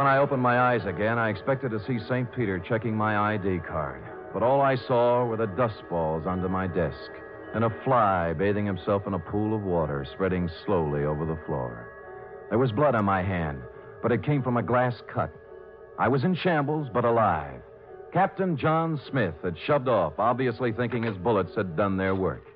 When 0.00 0.06
I 0.06 0.16
opened 0.16 0.40
my 0.40 0.58
eyes 0.58 0.86
again, 0.86 1.18
I 1.18 1.28
expected 1.28 1.72
to 1.72 1.84
see 1.84 1.98
St. 2.08 2.32
Peter 2.32 2.58
checking 2.58 2.96
my 2.96 3.34
ID 3.34 3.58
card. 3.68 4.02
But 4.32 4.42
all 4.42 4.62
I 4.62 4.74
saw 4.74 5.26
were 5.26 5.36
the 5.36 5.46
dust 5.46 5.82
balls 5.90 6.24
under 6.26 6.48
my 6.48 6.66
desk 6.66 7.10
and 7.52 7.64
a 7.64 7.82
fly 7.84 8.32
bathing 8.32 8.64
himself 8.64 9.06
in 9.06 9.12
a 9.12 9.18
pool 9.18 9.54
of 9.54 9.62
water 9.62 10.06
spreading 10.10 10.48
slowly 10.64 11.04
over 11.04 11.26
the 11.26 11.36
floor. 11.44 11.86
There 12.48 12.58
was 12.58 12.72
blood 12.72 12.94
on 12.94 13.04
my 13.04 13.20
hand, 13.20 13.60
but 14.00 14.10
it 14.10 14.24
came 14.24 14.42
from 14.42 14.56
a 14.56 14.62
glass 14.62 14.94
cut. 15.06 15.34
I 15.98 16.08
was 16.08 16.24
in 16.24 16.34
shambles, 16.34 16.88
but 16.90 17.04
alive. 17.04 17.60
Captain 18.10 18.56
John 18.56 18.98
Smith 19.10 19.34
had 19.42 19.58
shoved 19.66 19.88
off, 19.88 20.14
obviously 20.16 20.72
thinking 20.72 21.02
his 21.02 21.18
bullets 21.18 21.54
had 21.54 21.76
done 21.76 21.98
their 21.98 22.14
work. 22.14 22.46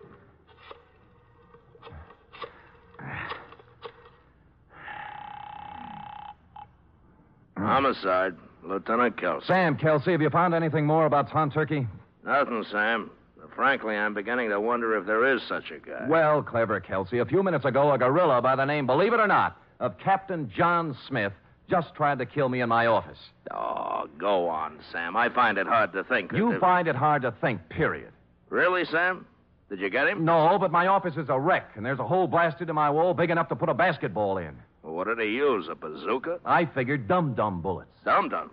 Hmm? 7.64 7.70
Homicide. 7.70 8.34
Lieutenant 8.62 9.20
Kelsey. 9.20 9.46
Sam, 9.46 9.76
Kelsey, 9.76 10.12
have 10.12 10.22
you 10.22 10.30
found 10.30 10.54
anything 10.54 10.86
more 10.86 11.04
about 11.06 11.30
Tom 11.30 11.50
Turkey? 11.50 11.86
Nothing, 12.24 12.64
Sam. 12.70 13.10
Frankly, 13.54 13.94
I'm 13.94 14.14
beginning 14.14 14.48
to 14.50 14.60
wonder 14.60 14.96
if 14.96 15.06
there 15.06 15.34
is 15.34 15.42
such 15.48 15.70
a 15.70 15.78
guy. 15.78 16.06
Well, 16.08 16.42
clever, 16.42 16.80
Kelsey. 16.80 17.18
A 17.18 17.26
few 17.26 17.42
minutes 17.42 17.64
ago, 17.64 17.92
a 17.92 17.98
gorilla 17.98 18.40
by 18.40 18.56
the 18.56 18.64
name, 18.64 18.86
believe 18.86 19.12
it 19.12 19.20
or 19.20 19.26
not, 19.26 19.58
of 19.80 19.98
Captain 19.98 20.50
John 20.56 20.96
Smith 21.06 21.32
just 21.68 21.94
tried 21.94 22.18
to 22.18 22.26
kill 22.26 22.48
me 22.48 22.62
in 22.62 22.68
my 22.68 22.86
office. 22.86 23.18
Oh, 23.50 24.08
go 24.18 24.48
on, 24.48 24.78
Sam. 24.90 25.16
I 25.16 25.28
find 25.28 25.58
it 25.58 25.66
hard 25.66 25.92
to 25.92 26.04
think. 26.04 26.32
You 26.32 26.58
find 26.58 26.88
it 26.88 26.96
hard 26.96 27.22
to 27.22 27.32
think, 27.32 27.68
period. 27.68 28.12
Really, 28.48 28.84
Sam? 28.86 29.26
Did 29.68 29.80
you 29.80 29.90
get 29.90 30.08
him? 30.08 30.24
No, 30.24 30.58
but 30.58 30.72
my 30.72 30.86
office 30.86 31.16
is 31.16 31.28
a 31.28 31.38
wreck, 31.38 31.70
and 31.76 31.84
there's 31.84 31.98
a 31.98 32.06
hole 32.06 32.26
blasted 32.26 32.68
in 32.68 32.74
my 32.74 32.90
wall 32.90 33.14
big 33.14 33.30
enough 33.30 33.48
to 33.48 33.56
put 33.56 33.68
a 33.68 33.74
basketball 33.74 34.38
in. 34.38 34.56
What 34.84 35.06
did 35.06 35.18
he 35.18 35.34
use? 35.34 35.66
A 35.70 35.74
bazooka? 35.74 36.40
I 36.44 36.66
figured 36.66 37.08
dum 37.08 37.34
dum 37.34 37.62
bullets. 37.62 37.90
Dum 38.04 38.28
dum. 38.28 38.50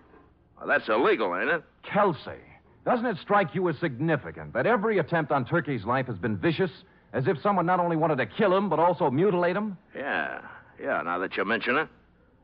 Well, 0.58 0.66
that's 0.66 0.88
illegal, 0.88 1.36
ain't 1.36 1.50
it? 1.50 1.62
Kelsey, 1.82 2.40
doesn't 2.86 3.04
it 3.04 3.18
strike 3.20 3.54
you 3.54 3.68
as 3.68 3.76
significant 3.78 4.54
that 4.54 4.66
every 4.66 4.98
attempt 4.98 5.30
on 5.30 5.44
Turkey's 5.44 5.84
life 5.84 6.06
has 6.06 6.16
been 6.16 6.36
vicious, 6.38 6.70
as 7.12 7.26
if 7.26 7.40
someone 7.42 7.66
not 7.66 7.80
only 7.80 7.96
wanted 7.96 8.16
to 8.16 8.26
kill 8.26 8.56
him, 8.56 8.68
but 8.70 8.78
also 8.78 9.10
mutilate 9.10 9.56
him? 9.56 9.76
Yeah. 9.94 10.40
Yeah, 10.80 11.02
now 11.02 11.18
that 11.18 11.36
you 11.36 11.44
mention 11.44 11.76
it. 11.76 11.88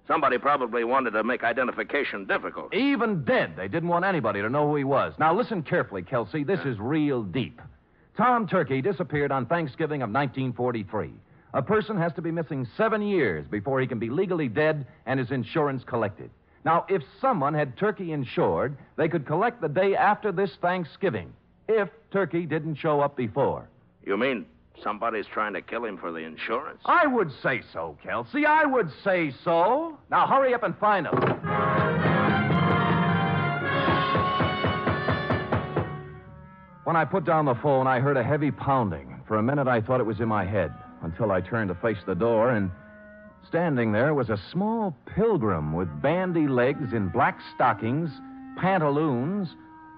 Somebody 0.06 0.38
probably 0.38 0.84
wanted 0.84 1.10
to 1.12 1.24
make 1.24 1.42
identification 1.42 2.26
difficult. 2.26 2.74
Even 2.74 3.24
dead, 3.24 3.54
they 3.56 3.68
didn't 3.68 3.88
want 3.88 4.04
anybody 4.04 4.40
to 4.42 4.48
know 4.48 4.68
who 4.68 4.76
he 4.76 4.84
was. 4.84 5.14
Now, 5.18 5.34
listen 5.34 5.62
carefully, 5.62 6.02
Kelsey. 6.02 6.44
This 6.44 6.60
is 6.60 6.78
real 6.78 7.22
deep. 7.22 7.60
Tom 8.16 8.46
Turkey 8.46 8.80
disappeared 8.80 9.30
on 9.32 9.46
Thanksgiving 9.46 10.02
of 10.02 10.10
1943. 10.10 11.12
A 11.54 11.62
person 11.62 11.96
has 11.96 12.12
to 12.14 12.22
be 12.22 12.30
missing 12.30 12.66
seven 12.76 13.00
years 13.00 13.46
before 13.48 13.80
he 13.80 13.86
can 13.86 13.98
be 13.98 14.10
legally 14.10 14.48
dead 14.48 14.86
and 15.06 15.18
his 15.18 15.30
insurance 15.30 15.82
collected. 15.82 16.30
Now, 16.64 16.84
if 16.88 17.02
someone 17.20 17.54
had 17.54 17.78
Turkey 17.78 18.12
insured, 18.12 18.76
they 18.96 19.08
could 19.08 19.24
collect 19.24 19.60
the 19.62 19.68
day 19.68 19.96
after 19.96 20.30
this 20.30 20.50
Thanksgiving, 20.60 21.32
if 21.66 21.88
Turkey 22.10 22.44
didn't 22.44 22.74
show 22.74 23.00
up 23.00 23.16
before. 23.16 23.68
You 24.04 24.18
mean 24.18 24.44
somebody's 24.82 25.26
trying 25.26 25.54
to 25.54 25.62
kill 25.62 25.86
him 25.86 25.96
for 25.96 26.12
the 26.12 26.18
insurance? 26.18 26.82
I 26.84 27.06
would 27.06 27.32
say 27.42 27.62
so, 27.72 27.96
Kelsey. 28.02 28.44
I 28.44 28.64
would 28.64 28.90
say 29.02 29.32
so. 29.42 29.96
Now, 30.10 30.26
hurry 30.26 30.52
up 30.52 30.64
and 30.64 30.76
find 30.76 31.06
him. 31.06 31.14
When 36.84 36.96
I 36.96 37.04
put 37.06 37.24
down 37.24 37.46
the 37.46 37.54
phone, 37.54 37.86
I 37.86 38.00
heard 38.00 38.16
a 38.18 38.22
heavy 38.24 38.50
pounding. 38.50 39.20
For 39.26 39.36
a 39.36 39.42
minute, 39.42 39.68
I 39.68 39.80
thought 39.80 40.00
it 40.00 40.06
was 40.06 40.20
in 40.20 40.28
my 40.28 40.44
head 40.44 40.72
until 41.02 41.32
I 41.32 41.40
turned 41.40 41.68
to 41.68 41.74
face 41.76 41.98
the 42.06 42.14
door, 42.14 42.50
and 42.50 42.70
standing 43.46 43.92
there 43.92 44.14
was 44.14 44.30
a 44.30 44.38
small 44.52 44.96
pilgrim 45.14 45.72
with 45.72 45.88
bandy 46.02 46.48
legs 46.48 46.92
in 46.92 47.08
black 47.08 47.38
stockings, 47.54 48.10
pantaloons, 48.60 49.48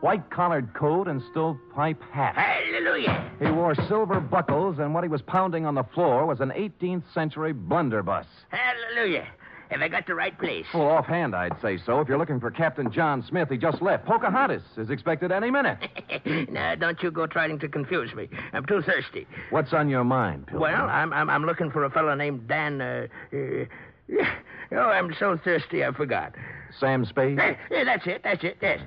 white 0.00 0.28
collared 0.30 0.72
coat, 0.74 1.08
and 1.08 1.22
stovepipe 1.30 2.02
hat. 2.10 2.34
Hallelujah. 2.34 3.30
He 3.38 3.50
wore 3.50 3.74
silver 3.88 4.20
buckles, 4.20 4.78
and 4.78 4.94
what 4.94 5.04
he 5.04 5.08
was 5.08 5.22
pounding 5.22 5.66
on 5.66 5.74
the 5.74 5.84
floor 5.94 6.26
was 6.26 6.40
an 6.40 6.50
18th 6.50 7.02
century 7.12 7.52
blunderbuss. 7.52 8.26
Hallelujah. 8.48 9.26
Have 9.70 9.82
I 9.82 9.88
got 9.88 10.06
the 10.06 10.14
right 10.14 10.36
place? 10.36 10.66
Well, 10.74 10.88
offhand, 10.88 11.34
I'd 11.34 11.60
say 11.62 11.78
so. 11.86 12.00
If 12.00 12.08
you're 12.08 12.18
looking 12.18 12.40
for 12.40 12.50
Captain 12.50 12.90
John 12.90 13.24
Smith, 13.28 13.48
he 13.48 13.56
just 13.56 13.80
left. 13.80 14.04
Pocahontas 14.04 14.62
is 14.76 14.90
expected 14.90 15.30
any 15.30 15.50
minute. 15.50 15.78
now, 16.50 16.74
don't 16.74 17.00
you 17.02 17.10
go 17.12 17.26
trying 17.26 17.58
to 17.60 17.68
confuse 17.68 18.12
me. 18.14 18.28
I'm 18.52 18.66
too 18.66 18.82
thirsty. 18.82 19.28
What's 19.50 19.72
on 19.72 19.88
your 19.88 20.02
mind, 20.02 20.48
Pilgrim? 20.48 20.72
Well, 20.72 20.88
I'm, 20.88 21.12
I'm 21.12 21.30
I'm 21.30 21.44
looking 21.44 21.70
for 21.70 21.84
a 21.84 21.90
fellow 21.90 22.14
named 22.14 22.48
Dan. 22.48 22.80
Uh, 22.80 23.06
uh, 23.32 23.64
oh, 24.72 24.76
I'm 24.76 25.14
so 25.18 25.38
thirsty 25.42 25.84
I 25.84 25.92
forgot. 25.92 26.34
Sam 26.78 27.04
Spade? 27.04 27.38
Eh, 27.38 27.54
eh, 27.70 27.84
that's 27.84 28.06
it. 28.06 28.22
That's 28.24 28.42
it. 28.42 28.56
Yes. 28.60 28.80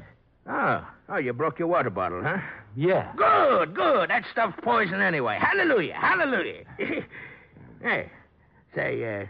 Oh, 0.50 0.86
oh, 1.08 1.18
you 1.18 1.32
broke 1.32 1.60
your 1.60 1.70
water 1.70 1.90
bottle, 1.90 2.22
huh? 2.22 2.38
Yeah. 2.76 3.14
Good, 3.16 3.74
good. 3.74 4.10
That 4.10 4.24
stuff's 4.32 4.60
poison 4.62 5.02
anyway. 5.02 5.38
Hallelujah, 5.40 5.94
hallelujah. 5.94 6.64
hey, 7.82 8.10
say, 8.76 9.22
uh, 9.22 9.26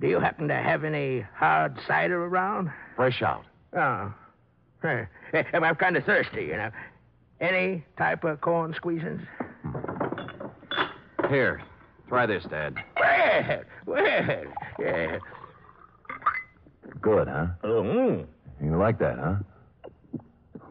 do 0.00 0.08
you 0.08 0.18
happen 0.20 0.48
to 0.48 0.54
have 0.54 0.84
any 0.84 1.24
hard 1.34 1.78
cider 1.86 2.24
around? 2.24 2.70
Fresh 2.96 3.22
out. 3.22 3.44
Oh. 3.76 4.12
I'm 5.52 5.74
kind 5.76 5.96
of 5.96 6.04
thirsty, 6.04 6.42
you 6.42 6.56
know. 6.56 6.70
Any 7.40 7.84
type 7.96 8.24
of 8.24 8.40
corn 8.40 8.74
squeezins? 8.74 9.26
Hmm. 9.62 11.28
Here, 11.28 11.62
try 12.08 12.26
this, 12.26 12.44
Dad. 12.50 12.74
Well, 13.00 13.62
well, 13.86 14.44
yeah. 14.78 15.18
Good, 17.00 17.28
huh? 17.28 17.46
Oh, 17.62 17.82
mm. 17.82 18.26
You 18.62 18.76
like 18.78 18.98
that, 18.98 19.18
huh? 19.18 19.36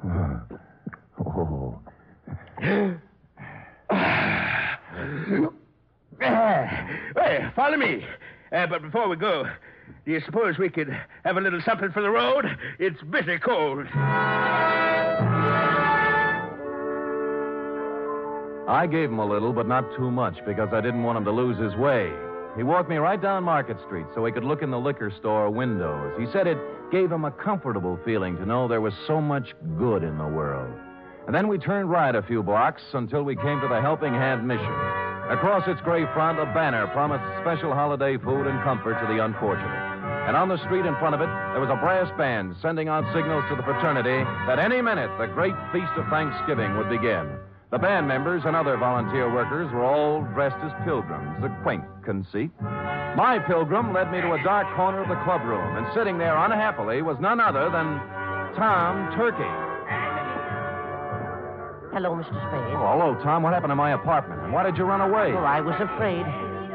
Oh. 1.26 1.80
well, 6.20 7.52
follow 7.56 7.78
me. 7.78 8.06
Uh, 8.54 8.68
but 8.68 8.84
before 8.84 9.10
we 9.10 9.16
go, 9.16 9.46
do 10.06 10.12
you 10.12 10.22
suppose 10.22 10.60
we 10.60 10.70
could 10.70 10.96
have 11.26 11.38
a 11.38 11.42
little 11.42 11.60
something 11.62 11.92
for 11.92 12.04
the 12.04 12.10
road? 12.10 12.46
It's 12.78 13.02
bitter 13.02 13.40
cold. 13.40 13.88
I 18.68 18.88
gave 18.90 19.10
him 19.10 19.18
a 19.20 19.26
little, 19.26 19.54
but 19.54 19.68
not 19.68 19.84
too 19.98 20.12
much, 20.12 20.38
because 20.46 20.70
I 20.72 20.82
didn't 20.82 21.04
want 21.04 21.18
him 21.18 21.26
to 21.26 21.32
lose 21.32 21.58
his 21.58 21.76
way. 21.76 22.12
He 22.56 22.62
walked 22.62 22.90
me 22.90 22.98
right 22.98 23.20
down 23.20 23.44
Market 23.44 23.78
Street 23.88 24.06
so 24.14 24.24
he 24.24 24.32
could 24.32 24.44
look 24.44 24.62
in 24.62 24.70
the 24.70 24.80
liquor 24.80 25.12
store 25.20 25.50
windows. 25.50 26.14
He 26.20 26.28
said 26.32 26.46
it 26.46 26.60
gave 26.92 27.12
him 27.12 27.26
a 27.26 27.32
comfortable 27.32 28.00
feeling 28.06 28.38
to 28.38 28.46
know 28.46 28.68
there 28.68 28.82
was 28.82 28.94
so 29.08 29.20
much 29.20 29.56
good 29.80 30.04
in 30.04 30.20
the 30.20 30.28
world. 30.28 30.72
And 31.26 31.34
then 31.34 31.48
we 31.48 31.58
turned 31.58 31.90
right 31.90 32.14
a 32.14 32.22
few 32.22 32.44
blocks 32.44 32.84
until 32.94 33.24
we 33.24 33.36
came 33.36 33.60
to 33.62 33.68
the 33.68 33.82
Helping 33.82 34.14
Hand 34.14 34.48
Mission. 34.48 35.03
Across 35.30 35.68
its 35.68 35.80
gray 35.82 36.04
front, 36.14 36.40
a 36.40 36.46
banner 36.52 36.88
promised 36.88 37.24
special 37.40 37.74
holiday 37.74 38.18
food 38.18 38.46
and 38.46 38.62
comfort 38.64 39.00
to 39.00 39.08
the 39.08 39.24
unfortunate. 39.24 39.94
And 40.28 40.36
on 40.36 40.50
the 40.50 40.58
street 40.66 40.86
in 40.86 40.96
front 41.00 41.16
of 41.16 41.22
it, 41.22 41.32
there 41.52 41.62
was 41.64 41.70
a 41.70 41.80
brass 41.80 42.12
band 42.18 42.56
sending 42.62 42.88
out 42.88 43.04
signals 43.14 43.44
to 43.50 43.56
the 43.56 43.64
fraternity 43.64 44.24
that 44.48 44.60
any 44.60 44.82
minute 44.82 45.12
the 45.18 45.28
great 45.28 45.56
feast 45.72 45.92
of 45.96 46.08
Thanksgiving 46.08 46.76
would 46.78 46.90
begin. 46.90 47.28
The 47.72 47.80
band 47.80 48.08
members 48.08 48.44
and 48.46 48.56
other 48.56 48.78
volunteer 48.78 49.34
workers 49.34 49.72
were 49.72 49.84
all 49.84 50.22
dressed 50.36 50.60
as 50.62 50.72
pilgrims, 50.86 51.44
a 51.44 51.50
quaint 51.64 51.84
conceit. 52.04 52.52
My 52.62 53.40
pilgrim 53.48 53.94
led 53.94 54.12
me 54.12 54.22
to 54.22 54.34
a 54.34 54.44
dark 54.44 54.68
corner 54.76 55.02
of 55.02 55.10
the 55.10 55.16
clubroom, 55.24 55.78
and 55.78 55.88
sitting 55.96 56.18
there 56.18 56.38
unhappily 56.38 57.02
was 57.02 57.18
none 57.20 57.40
other 57.40 57.72
than 57.72 57.98
Tom 58.56 59.16
Turkey. 59.16 59.63
Hello, 61.94 62.16
Mr. 62.18 62.34
Spade. 62.34 62.74
Oh, 62.74 62.98
hello, 62.98 63.14
Tom. 63.22 63.44
What 63.44 63.54
happened 63.54 63.70
to 63.70 63.76
my 63.76 63.94
apartment? 63.94 64.42
And 64.42 64.52
why 64.52 64.64
did 64.64 64.78
you 64.78 64.84
run 64.84 65.02
away? 65.02 65.32
Well, 65.32 65.46
I 65.46 65.62
was 65.62 65.76
afraid. 65.80 66.26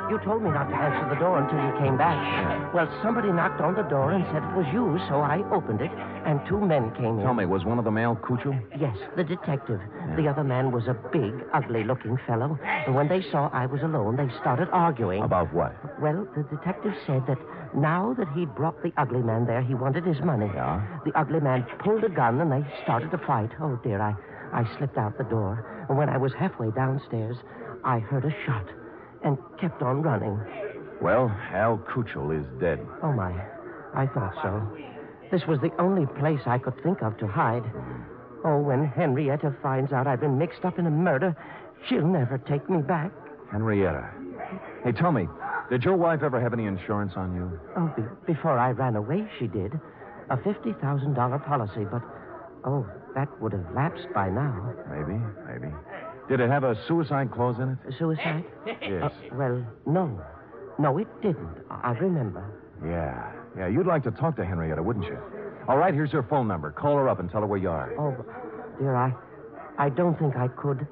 You 0.08 0.18
told 0.24 0.42
me 0.42 0.48
not 0.48 0.70
to 0.70 0.76
answer 0.76 1.04
the 1.12 1.20
door 1.20 1.42
until 1.42 1.58
you 1.58 1.74
came 1.84 1.98
back. 1.98 2.72
Well, 2.72 2.88
somebody 3.02 3.28
knocked 3.28 3.60
on 3.60 3.74
the 3.74 3.82
door 3.82 4.12
and 4.12 4.24
said 4.32 4.40
it 4.46 4.54
was 4.56 4.64
you, 4.72 4.96
so 5.10 5.20
I 5.20 5.42
opened 5.52 5.82
it, 5.82 5.90
and 6.24 6.40
two 6.48 6.58
men 6.60 6.94
came 6.94 7.18
in. 7.18 7.24
Tell 7.24 7.34
me, 7.34 7.44
was 7.44 7.66
one 7.66 7.78
of 7.78 7.84
them 7.84 7.98
Al 7.98 8.16
Cucho? 8.16 8.56
Yes, 8.80 8.96
the 9.16 9.24
detective. 9.24 9.80
The 10.16 10.28
other 10.28 10.44
man 10.44 10.72
was 10.72 10.86
a 10.86 10.94
big, 11.12 11.34
ugly 11.52 11.84
looking 11.84 12.16
fellow. 12.26 12.56
And 12.64 12.94
when 12.94 13.08
they 13.08 13.20
saw 13.30 13.50
I 13.52 13.66
was 13.66 13.82
alone, 13.82 14.16
they 14.16 14.30
started 14.40 14.68
arguing. 14.72 15.22
About 15.22 15.52
what? 15.52 15.74
Well, 16.00 16.26
the 16.34 16.44
detective 16.44 16.94
said 17.06 17.26
that 17.26 17.38
now 17.74 18.14
that 18.16 18.28
he'd 18.34 18.54
brought 18.54 18.82
the 18.82 18.92
ugly 18.96 19.20
man 19.20 19.44
there, 19.44 19.60
he 19.60 19.74
wanted 19.74 20.06
his 20.06 20.20
money. 20.22 20.48
Yeah? 20.54 20.80
The 21.04 21.12
ugly 21.18 21.40
man 21.40 21.66
pulled 21.84 22.04
a 22.04 22.08
gun 22.08 22.40
and 22.40 22.50
they 22.50 22.64
started 22.82 23.10
to 23.10 23.18
fight. 23.18 23.50
Oh, 23.60 23.78
dear, 23.84 24.00
I, 24.00 24.14
I 24.52 24.64
slipped 24.78 24.96
out 24.98 25.18
the 25.18 25.24
door. 25.24 25.86
And 25.88 25.96
when 25.98 26.08
I 26.08 26.16
was 26.16 26.32
halfway 26.34 26.70
downstairs, 26.70 27.36
I 27.84 27.98
heard 27.98 28.24
a 28.24 28.34
shot 28.46 28.66
and 29.24 29.36
kept 29.60 29.82
on 29.82 30.02
running. 30.02 30.38
Well, 31.00 31.28
Al 31.52 31.78
Cuchel 31.78 32.30
is 32.32 32.46
dead. 32.60 32.84
Oh, 33.02 33.12
my. 33.12 33.32
I 33.94 34.06
thought 34.06 34.34
so. 34.42 34.76
This 35.30 35.46
was 35.46 35.60
the 35.60 35.72
only 35.80 36.06
place 36.18 36.40
I 36.46 36.58
could 36.58 36.80
think 36.82 37.02
of 37.02 37.16
to 37.18 37.26
hide. 37.26 37.64
Oh, 38.44 38.58
when 38.58 38.84
Henrietta 38.86 39.54
finds 39.62 39.92
out 39.92 40.06
I've 40.06 40.20
been 40.20 40.38
mixed 40.38 40.64
up 40.64 40.78
in 40.78 40.86
a 40.86 40.90
murder, 40.90 41.36
she'll 41.88 42.06
never 42.06 42.38
take 42.38 42.68
me 42.70 42.82
back. 42.82 43.12
Henrietta. 43.50 44.08
Hey, 44.84 44.92
tell 44.92 45.12
me, 45.12 45.28
did 45.70 45.84
your 45.84 45.96
wife 45.96 46.22
ever 46.22 46.40
have 46.40 46.52
any 46.52 46.66
insurance 46.66 47.12
on 47.16 47.34
you? 47.34 47.58
Oh, 47.76 47.92
be- 47.96 48.32
before 48.32 48.58
I 48.58 48.70
ran 48.70 48.96
away, 48.96 49.26
she 49.38 49.46
did. 49.46 49.78
A 50.30 50.36
$50,000 50.36 51.44
policy, 51.46 51.84
but, 51.90 52.02
oh, 52.64 52.86
that 53.14 53.28
would 53.40 53.52
have 53.52 53.66
lapsed 53.74 54.06
by 54.14 54.28
now. 54.28 54.74
Maybe, 54.90 55.18
maybe. 55.46 55.72
Did 56.28 56.40
it 56.40 56.50
have 56.50 56.64
a 56.64 56.76
suicide 56.86 57.30
clause 57.32 57.56
in 57.58 57.70
it? 57.70 57.94
A 57.94 57.98
Suicide? 57.98 58.44
Yes. 58.82 59.04
Uh, 59.04 59.34
well, 59.34 59.66
no. 59.86 60.20
No, 60.78 60.98
it 60.98 61.08
didn't. 61.22 61.48
I 61.70 61.92
remember. 61.92 62.44
Yeah. 62.84 63.32
Yeah, 63.56 63.66
you'd 63.66 63.86
like 63.86 64.04
to 64.04 64.10
talk 64.10 64.36
to 64.36 64.44
Henrietta, 64.44 64.82
wouldn't 64.82 65.06
you? 65.06 65.18
All 65.66 65.76
right, 65.78 65.92
here's 65.92 66.12
her 66.12 66.22
phone 66.22 66.46
number. 66.46 66.70
Call 66.70 66.96
her 66.96 67.08
up 67.08 67.18
and 67.18 67.30
tell 67.30 67.40
her 67.40 67.46
where 67.46 67.58
you 67.58 67.70
are. 67.70 67.92
Oh, 67.98 68.24
dear, 68.78 68.94
I, 68.94 69.12
I 69.78 69.88
don't 69.88 70.18
think 70.18 70.36
I 70.36 70.48
could. 70.48 70.86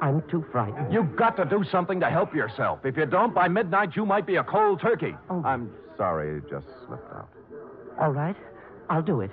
I'm 0.00 0.22
too 0.30 0.44
frightened. 0.52 0.92
You've 0.92 1.16
got 1.16 1.36
to 1.36 1.44
do 1.44 1.64
something 1.70 2.00
to 2.00 2.06
help 2.10 2.34
yourself. 2.34 2.80
If 2.84 2.96
you 2.96 3.06
don't, 3.06 3.34
by 3.34 3.48
midnight, 3.48 3.94
you 3.96 4.06
might 4.06 4.26
be 4.26 4.36
a 4.36 4.44
cold 4.44 4.80
turkey. 4.80 5.14
Oh. 5.30 5.42
I'm 5.44 5.70
sorry, 5.96 6.38
it 6.38 6.48
just 6.50 6.66
slipped 6.86 7.12
out. 7.12 7.28
All 8.00 8.10
right, 8.10 8.36
I'll 8.90 9.02
do 9.02 9.20
it. 9.22 9.30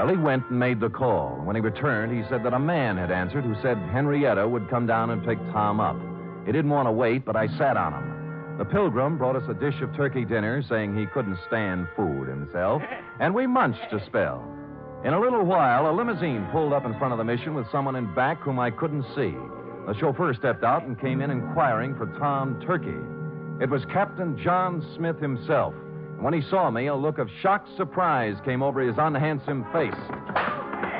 Well, 0.00 0.08
he 0.08 0.16
went 0.16 0.48
and 0.48 0.58
made 0.58 0.80
the 0.80 0.88
call. 0.88 1.42
When 1.44 1.54
he 1.54 1.60
returned, 1.60 2.10
he 2.10 2.26
said 2.30 2.42
that 2.44 2.54
a 2.54 2.58
man 2.58 2.96
had 2.96 3.10
answered 3.10 3.44
who 3.44 3.54
said 3.60 3.76
Henrietta 3.76 4.48
would 4.48 4.70
come 4.70 4.86
down 4.86 5.10
and 5.10 5.22
pick 5.22 5.36
Tom 5.52 5.78
up. 5.78 5.96
He 6.46 6.52
didn't 6.52 6.70
want 6.70 6.88
to 6.88 6.92
wait, 6.92 7.26
but 7.26 7.36
I 7.36 7.48
sat 7.58 7.76
on 7.76 7.92
him. 7.92 8.56
The 8.56 8.64
pilgrim 8.64 9.18
brought 9.18 9.36
us 9.36 9.46
a 9.50 9.52
dish 9.52 9.78
of 9.82 9.94
turkey 9.94 10.24
dinner, 10.24 10.62
saying 10.62 10.96
he 10.96 11.04
couldn't 11.04 11.36
stand 11.46 11.86
food 11.94 12.28
himself, 12.28 12.80
and 13.20 13.34
we 13.34 13.46
munched 13.46 13.92
a 13.92 14.02
spell. 14.06 14.42
In 15.04 15.12
a 15.12 15.20
little 15.20 15.44
while, 15.44 15.90
a 15.90 15.92
limousine 15.92 16.48
pulled 16.50 16.72
up 16.72 16.86
in 16.86 16.98
front 16.98 17.12
of 17.12 17.18
the 17.18 17.24
mission 17.24 17.52
with 17.52 17.70
someone 17.70 17.96
in 17.96 18.14
back 18.14 18.40
whom 18.40 18.58
I 18.58 18.70
couldn't 18.70 19.04
see. 19.14 19.36
The 19.86 19.94
chauffeur 20.00 20.32
stepped 20.32 20.64
out 20.64 20.84
and 20.84 20.98
came 20.98 21.20
in 21.20 21.30
inquiring 21.30 21.94
for 21.94 22.06
Tom 22.18 22.58
Turkey. 22.66 22.96
It 23.62 23.68
was 23.68 23.84
Captain 23.92 24.42
John 24.42 24.82
Smith 24.96 25.20
himself. 25.20 25.74
And 26.20 26.24
when 26.26 26.34
he 26.34 26.46
saw 26.50 26.70
me, 26.70 26.86
a 26.88 26.94
look 26.94 27.16
of 27.16 27.30
shocked 27.40 27.74
surprise 27.78 28.36
came 28.44 28.62
over 28.62 28.82
his 28.82 28.94
unhandsome 28.98 29.64
face. 29.72 29.96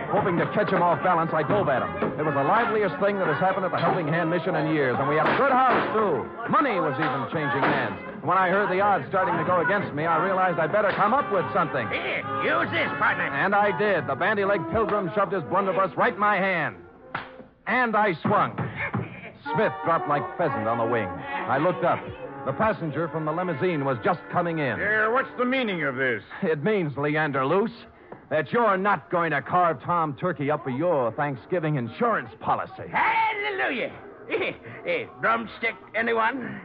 Hoping 0.09 0.41
to 0.41 0.49
catch 0.57 0.73
him 0.73 0.81
off 0.81 0.97
balance, 1.05 1.31
I 1.35 1.43
dove 1.45 1.69
at 1.69 1.85
him. 1.85 1.93
It 2.19 2.25
was 2.25 2.33
the 2.33 2.43
liveliest 2.43 2.97
thing 3.05 3.21
that 3.21 3.29
has 3.29 3.37
happened 3.37 3.67
at 3.67 3.71
the 3.71 3.77
Helping 3.77 4.09
Hand 4.09 4.31
mission 4.31 4.57
in 4.57 4.73
years, 4.73 4.97
and 4.99 5.07
we 5.11 5.17
had 5.21 5.29
a 5.29 5.37
good 5.37 5.53
house, 5.53 5.93
too. 5.93 6.25
Money 6.49 6.81
was 6.81 6.97
even 6.97 7.29
changing 7.37 7.61
hands. 7.61 8.01
And 8.17 8.25
when 8.25 8.39
I 8.39 8.49
heard 8.49 8.73
the 8.73 8.81
odds 8.81 9.05
starting 9.13 9.37
to 9.37 9.45
go 9.45 9.61
against 9.61 9.93
me, 9.93 10.07
I 10.07 10.25
realized 10.25 10.59
I'd 10.59 10.73
better 10.73 10.91
come 10.97 11.13
up 11.13 11.31
with 11.31 11.45
something. 11.53 11.87
Here, 11.93 12.25
use 12.41 12.73
this, 12.73 12.89
partner. 12.97 13.29
And 13.29 13.55
I 13.55 13.77
did. 13.77 14.09
The 14.09 14.17
bandy 14.17 14.47
leg 14.47 14.65
pilgrim 14.73 15.13
shoved 15.15 15.37
his 15.37 15.45
blunderbuss 15.53 15.93
right 15.99 16.15
in 16.15 16.19
my 16.19 16.41
hand. 16.41 16.77
And 17.67 17.95
I 17.95 18.17
swung. 18.25 18.57
Smith 19.53 19.77
dropped 19.85 20.09
like 20.09 20.25
pheasant 20.39 20.65
on 20.65 20.79
the 20.79 20.89
wing. 20.89 21.13
I 21.13 21.59
looked 21.59 21.85
up. 21.85 22.01
The 22.47 22.53
passenger 22.53 23.07
from 23.09 23.25
the 23.27 23.33
limousine 23.33 23.85
was 23.85 23.99
just 24.03 24.21
coming 24.33 24.59
in. 24.61 24.77
Here, 24.77 25.11
what's 25.13 25.29
the 25.39 25.45
meaning 25.45 25.83
of 25.85 25.97
this? 25.97 26.23
It 26.43 26.65
means, 26.65 26.97
Leander 26.97 27.45
Luce, 27.45 27.71
that 28.31 28.51
you're 28.51 28.79
not 28.79 29.11
going 29.11 29.31
to 29.33 29.43
carve 29.43 29.83
Tom 29.83 30.17
Turkey 30.19 30.51
up 30.51 30.65
for 30.65 30.71
your 30.71 31.13
Thanksgiving 31.13 31.77
insurance 31.77 32.31
policy. 32.41 32.89
Hallelujah. 32.91 33.93
Eh, 34.87 35.05
drumstick, 35.21 35.75
anyone? 35.95 36.61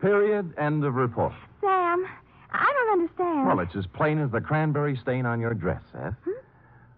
Period. 0.00 0.54
End 0.58 0.84
of 0.84 0.94
report. 0.94 1.32
Sam, 1.60 2.06
I 2.58 2.72
don't 2.72 3.00
understand. 3.00 3.46
Well, 3.46 3.60
it's 3.60 3.76
as 3.76 3.86
plain 3.86 4.18
as 4.20 4.30
the 4.30 4.40
cranberry 4.40 4.96
stain 4.96 5.26
on 5.26 5.40
your 5.40 5.54
dress, 5.54 5.82
Seth. 5.92 6.14
Hmm? 6.24 6.30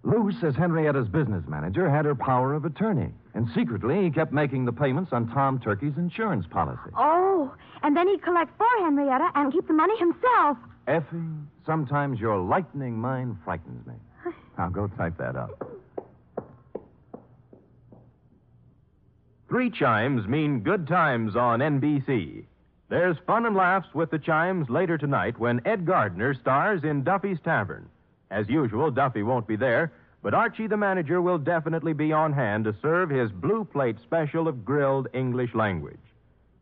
Lou 0.04 0.30
says 0.40 0.54
Henrietta's 0.54 1.08
business 1.08 1.44
manager 1.48 1.90
had 1.90 2.04
her 2.04 2.14
power 2.14 2.54
of 2.54 2.64
attorney, 2.64 3.10
and 3.34 3.48
secretly 3.54 4.04
he 4.04 4.10
kept 4.10 4.32
making 4.32 4.64
the 4.64 4.72
payments 4.72 5.12
on 5.12 5.28
Tom 5.28 5.58
Turkey's 5.58 5.96
insurance 5.96 6.46
policy. 6.48 6.90
Oh, 6.96 7.52
and 7.82 7.96
then 7.96 8.08
he'd 8.08 8.22
collect 8.22 8.56
for 8.56 8.66
Henrietta 8.80 9.30
and 9.34 9.52
keep 9.52 9.66
the 9.66 9.74
money 9.74 9.98
himself. 9.98 10.56
Effie, 10.86 11.18
sometimes 11.66 12.20
your 12.20 12.38
lightning 12.38 12.98
mind 12.98 13.36
frightens 13.44 13.86
me. 13.86 13.94
Now 14.56 14.68
go 14.68 14.88
type 14.88 15.16
that 15.18 15.36
up. 15.36 15.50
Three 19.48 19.70
chimes 19.70 20.26
mean 20.26 20.60
good 20.60 20.86
times 20.86 21.36
on 21.36 21.60
NBC. 21.60 22.44
There's 22.90 23.18
fun 23.26 23.44
and 23.44 23.54
laughs 23.54 23.88
with 23.92 24.10
the 24.10 24.18
chimes 24.18 24.70
later 24.70 24.96
tonight 24.96 25.38
when 25.38 25.60
Ed 25.66 25.84
Gardner 25.84 26.32
stars 26.32 26.84
in 26.84 27.04
Duffy's 27.04 27.38
Tavern. 27.44 27.86
As 28.30 28.48
usual, 28.48 28.90
Duffy 28.90 29.22
won't 29.22 29.46
be 29.46 29.56
there, 29.56 29.92
but 30.22 30.32
Archie 30.32 30.66
the 30.66 30.76
manager 30.76 31.20
will 31.20 31.36
definitely 31.36 31.92
be 31.92 32.12
on 32.12 32.32
hand 32.32 32.64
to 32.64 32.74
serve 32.80 33.10
his 33.10 33.30
blue 33.30 33.64
plate 33.64 33.98
special 34.02 34.48
of 34.48 34.64
grilled 34.64 35.08
English 35.12 35.54
language. 35.54 36.00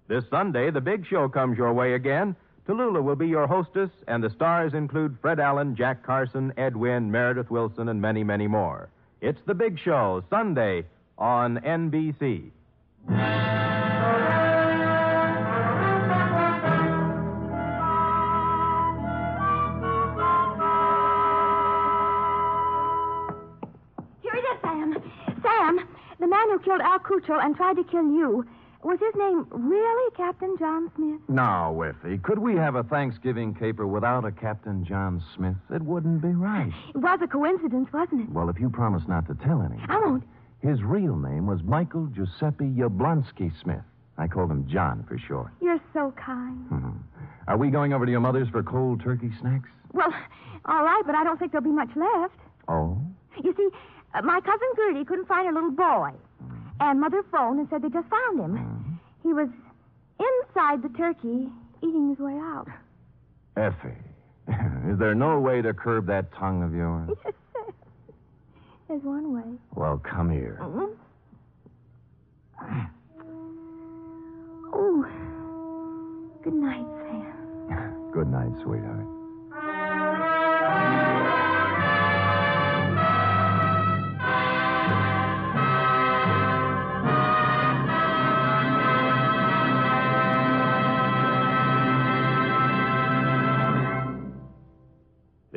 This 0.08 0.24
Sunday, 0.28 0.70
the 0.70 0.80
big 0.80 1.06
show 1.06 1.28
comes 1.28 1.56
your 1.56 1.72
way 1.72 1.94
again. 1.94 2.34
Tallulah 2.66 3.02
will 3.02 3.16
be 3.16 3.28
your 3.28 3.46
hostess, 3.46 3.90
and 4.08 4.22
the 4.22 4.30
stars 4.30 4.74
include 4.74 5.16
Fred 5.22 5.38
Allen, 5.38 5.76
Jack 5.76 6.02
Carson, 6.02 6.52
Ed 6.56 6.74
Wynn, 6.74 7.08
Meredith 7.08 7.50
Willson, 7.50 7.88
and 7.88 8.00
many, 8.00 8.24
many 8.24 8.48
more. 8.48 8.88
It's 9.20 9.40
the 9.46 9.54
big 9.54 9.78
show, 9.78 10.24
Sunday 10.28 10.86
on 11.16 11.58
NBC. 11.58 12.50
Man 26.36 26.50
who 26.50 26.58
killed 26.64 26.80
Al 26.80 26.98
Cucho 26.98 27.42
and 27.42 27.56
tried 27.56 27.76
to 27.76 27.84
kill 27.84 28.04
you, 28.04 28.44
was 28.82 28.98
his 29.00 29.14
name 29.16 29.46
really 29.50 30.14
Captain 30.16 30.54
John 30.58 30.90
Smith? 30.94 31.20
Now, 31.28 31.80
Effie, 31.80 32.18
could 32.18 32.38
we 32.38 32.54
have 32.56 32.74
a 32.76 32.82
Thanksgiving 32.84 33.54
caper 33.54 33.86
without 33.86 34.24
a 34.24 34.30
Captain 34.30 34.84
John 34.84 35.22
Smith? 35.34 35.56
It 35.74 35.82
wouldn't 35.82 36.20
be 36.20 36.28
right. 36.28 36.72
It 36.94 36.98
was 36.98 37.18
a 37.22 37.26
coincidence, 37.26 37.88
wasn't 37.92 38.22
it? 38.22 38.30
Well, 38.30 38.48
if 38.48 38.60
you 38.60 38.68
promise 38.70 39.02
not 39.08 39.26
to 39.28 39.34
tell 39.34 39.62
anyone. 39.62 39.86
I 39.88 39.98
won't. 39.98 40.24
His 40.60 40.82
real 40.82 41.16
name 41.16 41.46
was 41.46 41.62
Michael 41.62 42.06
Giuseppe 42.06 42.66
Yablonsky 42.66 43.50
Smith. 43.62 43.82
I 44.18 44.26
called 44.26 44.50
him 44.50 44.68
John 44.68 45.04
for 45.08 45.18
short. 45.18 45.48
You're 45.60 45.80
so 45.92 46.12
kind. 46.16 46.66
Are 47.48 47.56
we 47.56 47.70
going 47.70 47.92
over 47.92 48.04
to 48.06 48.10
your 48.10 48.20
mother's 48.20 48.48
for 48.48 48.62
cold 48.62 49.02
turkey 49.02 49.30
snacks? 49.40 49.68
Well, 49.92 50.12
all 50.64 50.84
right, 50.84 51.02
but 51.04 51.14
I 51.14 51.24
don't 51.24 51.38
think 51.38 51.52
there'll 51.52 51.64
be 51.64 51.70
much 51.70 51.90
left. 51.96 52.34
Oh? 52.68 52.98
You 53.42 53.54
see, 53.56 53.68
uh, 54.14 54.22
my 54.22 54.40
cousin 54.40 54.68
Gertie 54.76 55.04
couldn't 55.04 55.28
find 55.28 55.46
her 55.46 55.52
little 55.52 55.70
boy. 55.70 56.10
And 56.80 57.00
Mother 57.00 57.22
phoned 57.30 57.58
and 57.60 57.68
said 57.70 57.82
they 57.82 57.88
just 57.88 58.08
found 58.08 58.38
him. 58.40 59.00
He 59.22 59.32
was 59.32 59.48
inside 60.20 60.82
the 60.82 60.88
turkey, 60.96 61.48
eating 61.82 62.10
his 62.10 62.18
way 62.18 62.34
out. 62.34 62.66
Effie, 63.56 63.96
is 64.88 64.98
there 64.98 65.14
no 65.14 65.40
way 65.40 65.62
to 65.62 65.72
curb 65.72 66.06
that 66.06 66.32
tongue 66.34 66.62
of 66.62 66.74
yours? 66.74 67.10
Yes, 68.88 69.00
There's 69.02 69.02
one 69.02 69.34
way. 69.34 69.58
Well, 69.74 69.98
come 69.98 70.30
here. 70.30 70.60
Mm-hmm. 70.62 70.84
Oh, 74.72 75.04
good 76.44 76.54
night, 76.54 76.86
Sam. 77.02 77.32
Good 78.12 78.28
night, 78.28 78.52
sweetheart. 78.62 79.06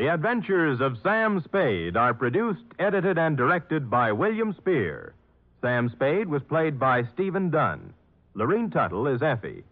The 0.10 0.16
Adventures 0.16 0.82
of 0.82 0.98
Sam 1.04 1.40
Spade 1.40 1.96
are 1.96 2.16
produced, 2.16 2.64
edited, 2.80 3.20
and 3.20 3.38
directed 3.38 3.92
by 3.92 4.12
William 4.12 4.54
Spier. 4.54 5.14
Sam 5.62 5.88
Spade 5.88 6.28
was 6.28 6.42
played 6.42 6.80
by 6.80 7.04
Stephen 7.14 7.52
Dunne. 7.52 7.94
Lurene 8.34 8.72
Tuttle 8.72 9.06
is 9.06 9.22
Effie. 9.22 9.64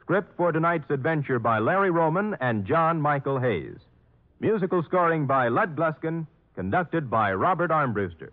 Script 0.00 0.36
for 0.36 0.50
tonight's 0.50 0.90
adventure 0.90 1.38
by 1.38 1.60
Larry 1.60 1.92
Roman 1.92 2.36
and 2.40 2.66
John 2.66 3.00
Michael 3.00 3.38
Hayes. 3.38 3.78
Musical 4.40 4.82
scoring 4.82 5.26
by 5.26 5.46
Lud 5.46 5.76
Gluskin, 5.76 6.26
conducted 6.56 7.08
by 7.08 7.32
Robert 7.32 7.70
Armbruster. 7.70 8.30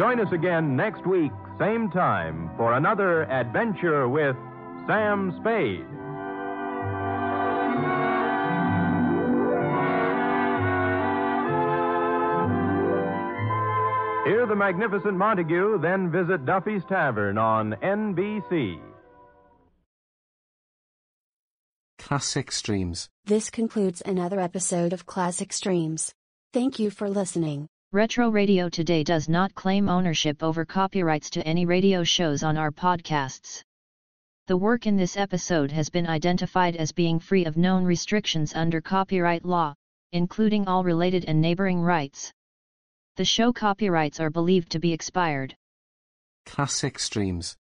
Join 0.00 0.18
us 0.18 0.32
again 0.32 0.76
next 0.76 1.06
week, 1.06 1.30
same 1.58 1.90
time, 1.90 2.50
for 2.56 2.72
another 2.72 3.30
adventure 3.30 4.08
with 4.08 4.34
Sam 4.86 5.30
Spade. 5.42 5.84
Hear 14.24 14.46
the 14.46 14.56
magnificent 14.56 15.18
Montague, 15.18 15.80
then 15.82 16.10
visit 16.10 16.46
Duffy's 16.46 16.82
Tavern 16.88 17.36
on 17.36 17.74
NBC. 17.82 18.80
Classic 21.98 22.50
Streams. 22.50 23.10
This 23.26 23.50
concludes 23.50 24.00
another 24.06 24.40
episode 24.40 24.94
of 24.94 25.04
Classic 25.04 25.52
Streams. 25.52 26.14
Thank 26.54 26.78
you 26.78 26.88
for 26.88 27.10
listening. 27.10 27.68
Retro 27.92 28.28
Radio 28.28 28.68
Today 28.68 29.02
does 29.02 29.28
not 29.28 29.52
claim 29.56 29.88
ownership 29.88 30.44
over 30.44 30.64
copyrights 30.64 31.28
to 31.30 31.44
any 31.44 31.66
radio 31.66 32.04
shows 32.04 32.44
on 32.44 32.56
our 32.56 32.70
podcasts. 32.70 33.64
The 34.46 34.56
work 34.56 34.86
in 34.86 34.96
this 34.96 35.16
episode 35.16 35.72
has 35.72 35.88
been 35.88 36.06
identified 36.06 36.76
as 36.76 36.92
being 36.92 37.18
free 37.18 37.46
of 37.46 37.56
known 37.56 37.82
restrictions 37.82 38.54
under 38.54 38.80
copyright 38.80 39.44
law, 39.44 39.74
including 40.12 40.68
all 40.68 40.84
related 40.84 41.24
and 41.24 41.40
neighboring 41.40 41.80
rights. 41.80 42.32
The 43.16 43.24
show 43.24 43.52
copyrights 43.52 44.20
are 44.20 44.30
believed 44.30 44.70
to 44.70 44.78
be 44.78 44.92
expired. 44.92 45.56
Classic 46.46 46.96
Streams. 46.96 47.48